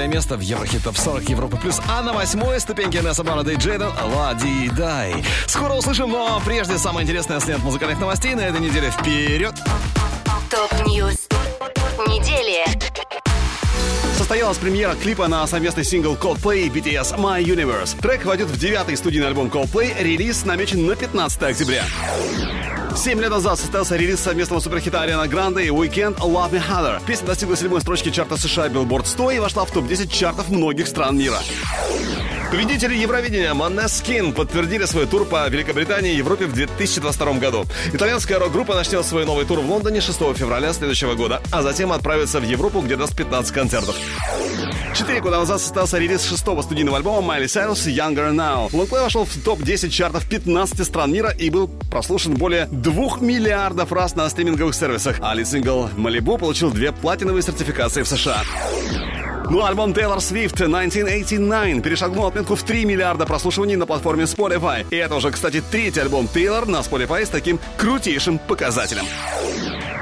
[0.00, 1.78] Девятое место в Еврохит Топ 40 Европы Плюс.
[1.86, 5.22] А на восьмой ступеньке Несса Барретт и Джейден La Di Die.
[5.46, 8.90] Скоро услышим, но прежде самое интересное след музыкальных новостей на этой неделе.
[8.90, 9.52] Вперед!
[10.50, 11.28] Top news
[12.06, 12.64] недели.
[14.16, 18.00] Состоялась премьера клипа на совместный сингл Coldplay и BTS My Universe.
[18.00, 19.92] Трек войдет в девятый студийный альбом Coldplay.
[20.02, 21.84] Релиз намечен на 15 октября.
[22.96, 27.00] Семь лет назад состоялся релиз совместного суперхита Ариана Гранде и Weeknd Love Me Harder.
[27.06, 31.16] Песня достигла седьмой строчки чарта США Billboard 100 и вошла в топ-10 чартов многих стран
[31.16, 31.38] мира.
[32.50, 37.64] Победители Евровидения Måneskin подтвердили свой тур по Великобритании и Европе в 2022 году.
[37.92, 42.40] Итальянская рок-группа начнет свой новый тур в Лондоне 6 февраля следующего года, а затем отправится
[42.40, 43.94] в Европу, где даст 15 концертов.
[45.00, 48.68] Четыре года назад состоялся релиз шестого студийного альбома Майли Сайрус «Younger Now».
[48.70, 54.14] Лонгплей вошел в топ-10 чартов 15 стран мира и был прослушан более двух миллиардов раз
[54.14, 58.42] на стриминговых сервисах, а лид-сингл «Малибу» получил две платиновые сертификации в США.
[59.48, 64.86] Ну, альбом Taylor Swift 1989 перешагнул отметку в 3 миллиарда прослушиваний на платформе Spotify.
[64.90, 69.06] И это уже, кстати, третий альбом Тейлор на Spotify с таким крутейшим показателем.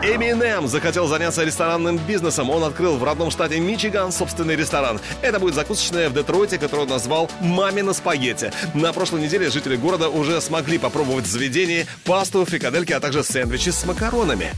[0.02, 2.50] Eminem захотел заняться ресторанным бизнесом.
[2.50, 5.00] Он открыл в родном штате Мичиган собственный ресторан.
[5.22, 8.52] Это будет закусочная в Детройте, которую он назвал «Мамина спагетти».
[8.74, 13.70] На прошлой неделе жители города уже смогли попробовать в заведении пасту, фрикадельки, а также сэндвичи
[13.70, 14.52] с макаронами.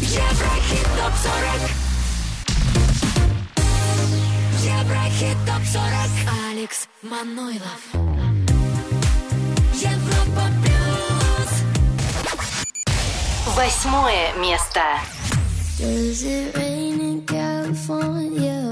[0.00, 1.82] Еврохит топ 40
[4.64, 5.84] Еврохит топ 40
[6.50, 7.80] Алекс Манойлов
[9.74, 10.61] Европа
[13.54, 14.80] Восьмое место.
[15.78, 16.54] It?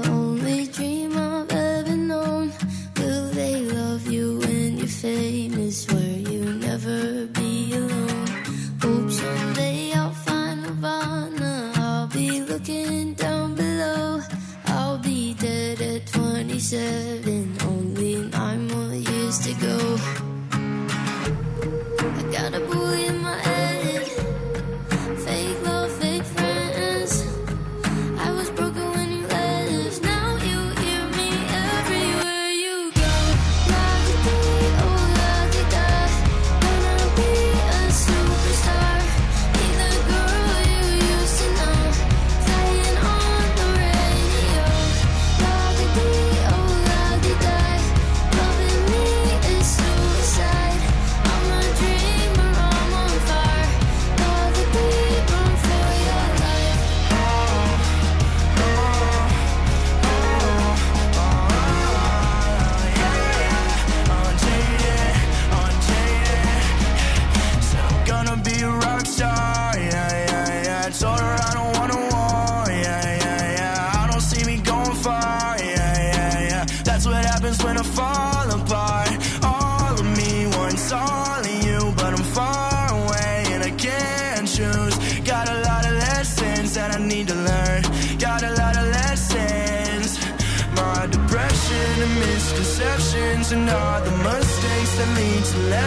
[0.09, 2.51] Only dream I've ever known.
[2.97, 5.87] Will they love you when you're famous?
[5.91, 8.25] Where you never be alone.
[8.81, 10.65] Hope someday I'll find
[11.75, 14.21] I'll be looking down below.
[14.65, 17.30] I'll be dead at 27.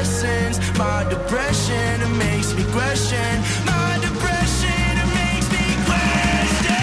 [0.05, 0.61] lessons.
[0.79, 3.31] My depression, it makes me question.
[3.65, 6.83] My depression, it makes me question.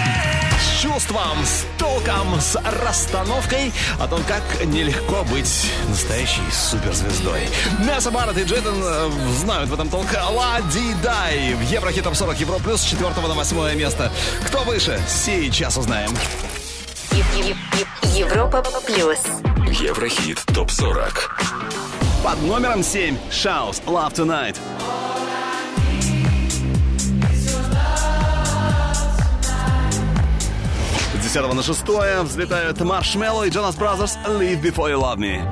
[0.58, 7.48] С чувством, с толком, с расстановкой о том, как нелегко быть настоящей суперзвездой.
[7.86, 10.08] Мясо Барретт и Джейден э, знают в этом толк.
[10.30, 14.10] Лади Дай в Еврохит Топ 40 Евро Плюс с 4 на 8 место.
[14.46, 16.10] Кто выше, сейчас узнаем.
[18.14, 19.18] Европа плюс.
[19.80, 21.61] Еврохит топ 40
[22.22, 24.56] под номером 7 «Шаус Love Tonight».
[31.14, 31.82] С 10 на 6
[32.22, 35.42] взлетают Маршмелло и Jonas Brothers «Live Before You Love Me».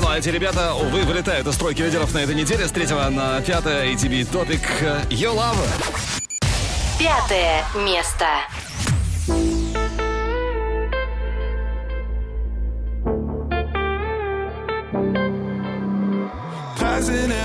[0.00, 3.40] Ну а эти ребята, увы, вылетают из тройки лидеров на этой неделе с 3 на
[3.40, 4.60] 5 ATB Topic
[5.10, 5.56] «You Love».
[6.98, 8.26] Пятое место.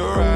[0.00, 0.29] your.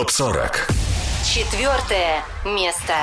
[0.00, 0.68] Еврохит топ 40.
[1.24, 2.94] Четвертое место.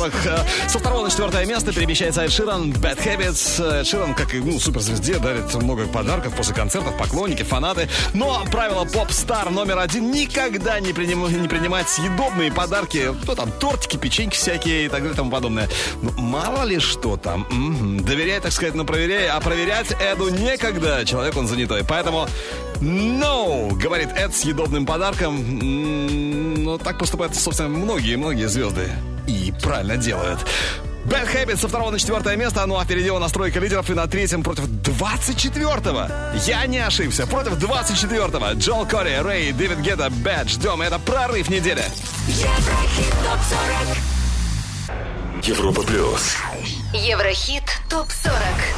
[0.00, 0.14] 40.
[0.26, 3.80] Э, Со второго на четвертое место перемещается Эд Ширан, Bad Habits.
[3.80, 7.88] Эд Ширан, как и ну, суперзвезде, дарит много подарков после концертов, поклонники, фанаты.
[8.14, 13.10] Но правило поп-стар номер один никогда не, приним- не принимать съедобные подарки.
[13.26, 15.68] Ну, там, тортики, печеньки всякие и так далее и тому подобное.
[16.02, 17.46] Ну, мало ли что там.
[17.50, 18.04] Мгм.
[18.04, 19.28] Доверяй, так сказать, но проверяй.
[19.28, 21.04] А проверять Эду некогда.
[21.04, 21.84] Человек он занятой.
[21.84, 22.26] Поэтому
[22.80, 25.36] No, говорит Эд с съедобным подарком.
[25.36, 28.88] М, Ну, так поступают, собственно, многие-многие звезды.
[29.30, 30.40] И правильно делают.
[31.04, 33.94] Bad Habits со второго на четвертое место, ну а впереди у нас тройка лидеров и
[33.94, 36.36] на третьем против 24-го.
[36.46, 38.58] Я не ошибся, против 24-го.
[38.58, 40.48] Джол Кори, Рэй, Дэвид Гетта, Бэт.
[40.48, 41.84] Ждем, это прорыв недели.
[42.26, 43.38] Еврохит топ
[45.38, 45.46] 40.
[45.46, 46.36] Европа плюс.
[46.92, 48.32] Еврохит ТОП-40.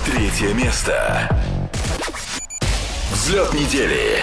[0.04, 1.28] Третье место.
[3.10, 4.22] Взлет недели.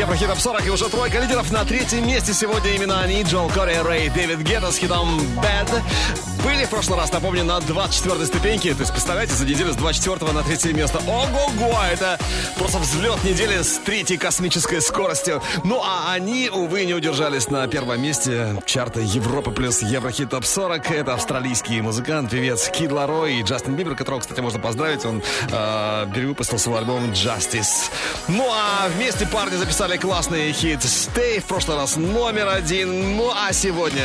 [0.00, 3.22] Еврохит топ 40 и уже тройка лидеров на третьем месте сегодня именно они.
[3.22, 6.29] Джол Кори, Рэй, Дэвид Гетта с хитом Bad.
[6.42, 8.74] Были в прошлый раз, напомню, на 24 ступеньке.
[8.74, 10.98] То есть, представляете, за неделю с 24 на третье место.
[11.06, 11.78] Ого-го!
[11.92, 12.18] Это
[12.56, 15.42] просто взлет недели с третьей космической скоростью.
[15.64, 20.90] Ну, а они, увы, не удержались на первом месте чарта Европа плюс Еврохит Топ 40.
[20.90, 25.04] Это австралийский музыкант, певец Кид Ларой и Джастин Бибер, которого, кстати, можно поздравить.
[25.04, 27.90] Он э, перевыпустил свой альбом Justice.
[28.28, 33.16] Ну, а вместе парни записали классный хит Stay в прошлый раз номер один.
[33.16, 34.04] Ну, а сегодня...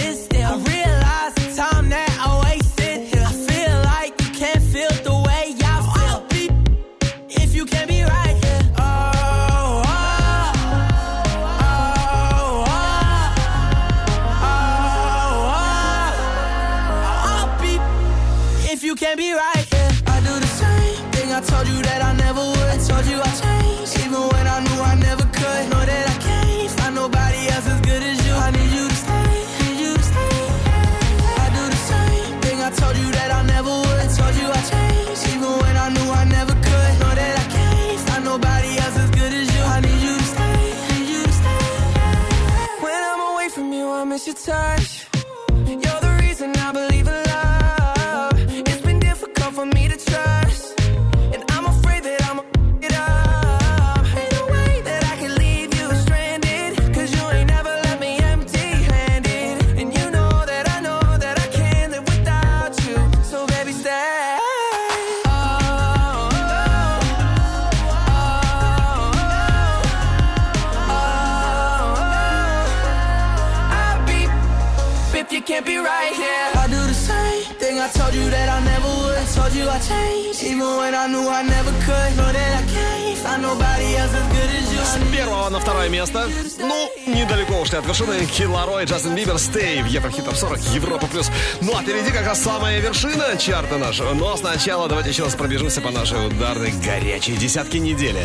[81.01, 82.15] I knew I never could.
[82.15, 84.81] Know that I can't find nobody else as good as you.
[84.83, 86.29] С первого на второе место.
[86.59, 88.23] Ну, недалеко ушли от вершины.
[88.27, 91.31] Килларой, Джастин Бибер, Стей в Еврохит Топ 40, Европа плюс.
[91.61, 94.13] Ну, а впереди как раз самая вершина чарта нашего.
[94.13, 98.23] Но сначала давайте еще раз пробежимся по нашей ударной горячей десятке недели.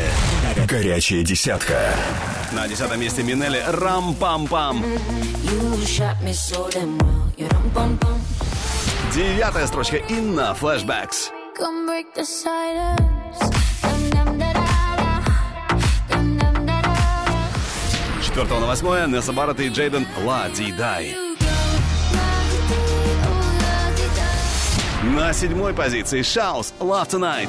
[0.69, 1.95] Горячая десятка.
[2.53, 4.85] На десятом месте Минели Рам-пам-пам.
[9.15, 11.36] Девятая строчка Инна Flashbacks.
[11.59, 13.39] Come break the silence.
[13.81, 14.61] Dum, dum, da, da,
[14.99, 15.23] da.
[16.11, 18.23] Dum, dum, da, da, da.
[18.23, 21.17] Четвертого на восьмое Несса Барретт и Джейден La Di Die.
[25.03, 27.49] На седьмой позиции Shouse Love Tonight.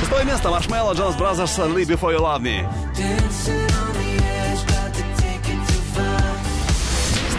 [0.00, 3.61] Шестое место Marshmello Jonas Brothers Leave Before You Love Me.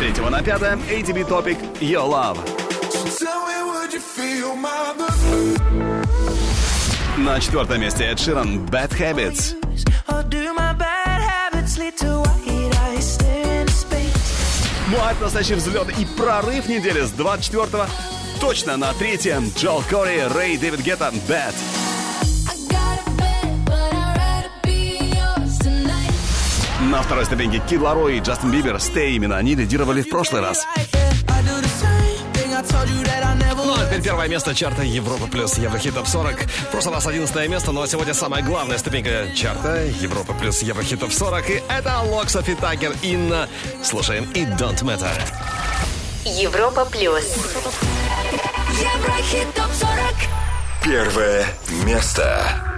[0.04, 2.38] Третьего на пятое ATB Topic Your Love.
[7.18, 9.56] На четвертом месте Эд Ширан Bad Habits.
[15.10, 17.86] Это настоящий взлет и прорыв недели с 24
[18.42, 21.54] точно на третьем Джол Кори, Рэй, Дэвид Гетта, Bad.
[26.94, 30.68] На второй ступеньке Кид Ларой и Джастин Бибер, Stay именно они лидировали в прошлый раз.
[33.66, 36.42] Ну а теперь первое место чарта Европа плюс Еврохит Топ 40.
[36.42, 41.12] В прошлый раз 11 место, но сегодня самая главная ступенька чарта Европа плюс Еврохит Топ
[41.12, 41.50] 40.
[41.50, 43.50] И это Локс и Такер Инна.
[43.84, 45.20] Слушаем и Don't Matter.
[46.26, 47.26] Европа плюс.
[48.70, 49.98] Еврохит топ 40.
[50.84, 51.48] Первое
[51.86, 52.73] место.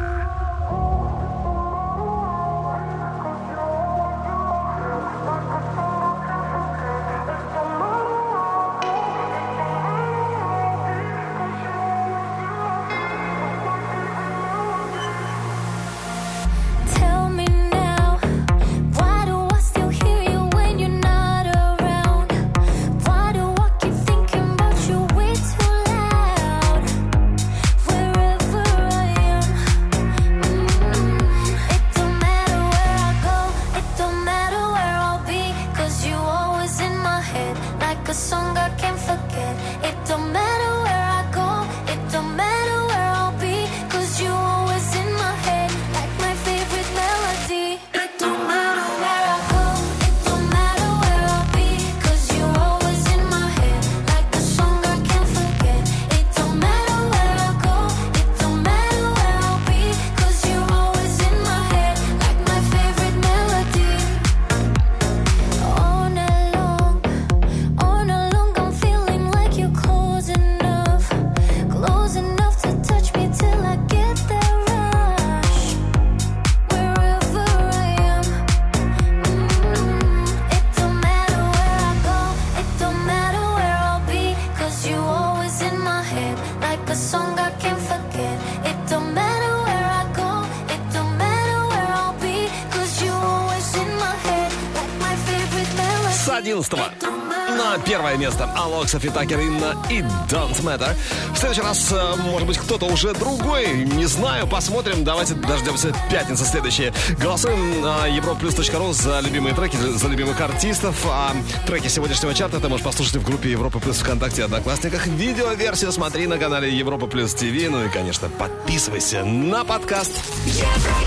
[98.65, 100.95] Первое место Алок, Софи Такер, Инна и Don't Matter.
[101.33, 105.03] В следующий раз, э, может быть, кто-то уже другой, не знаю, посмотрим.
[105.03, 106.93] Давайте дождемся пятницы следующие.
[107.21, 110.95] Голосуем на europlus.ru за любимые треки, за любимых артистов.
[111.05, 111.35] А
[111.67, 115.07] треки сегодняшнего чарта ты можешь послушать в группе Европа Плюс ВКонтакте Одноклассниках.
[115.07, 117.69] Видеоверсию смотри на канале Европа Плюс ТВ.
[117.69, 120.13] Ну и, конечно, подписывайся на подкаст.
[120.45, 121.04] 40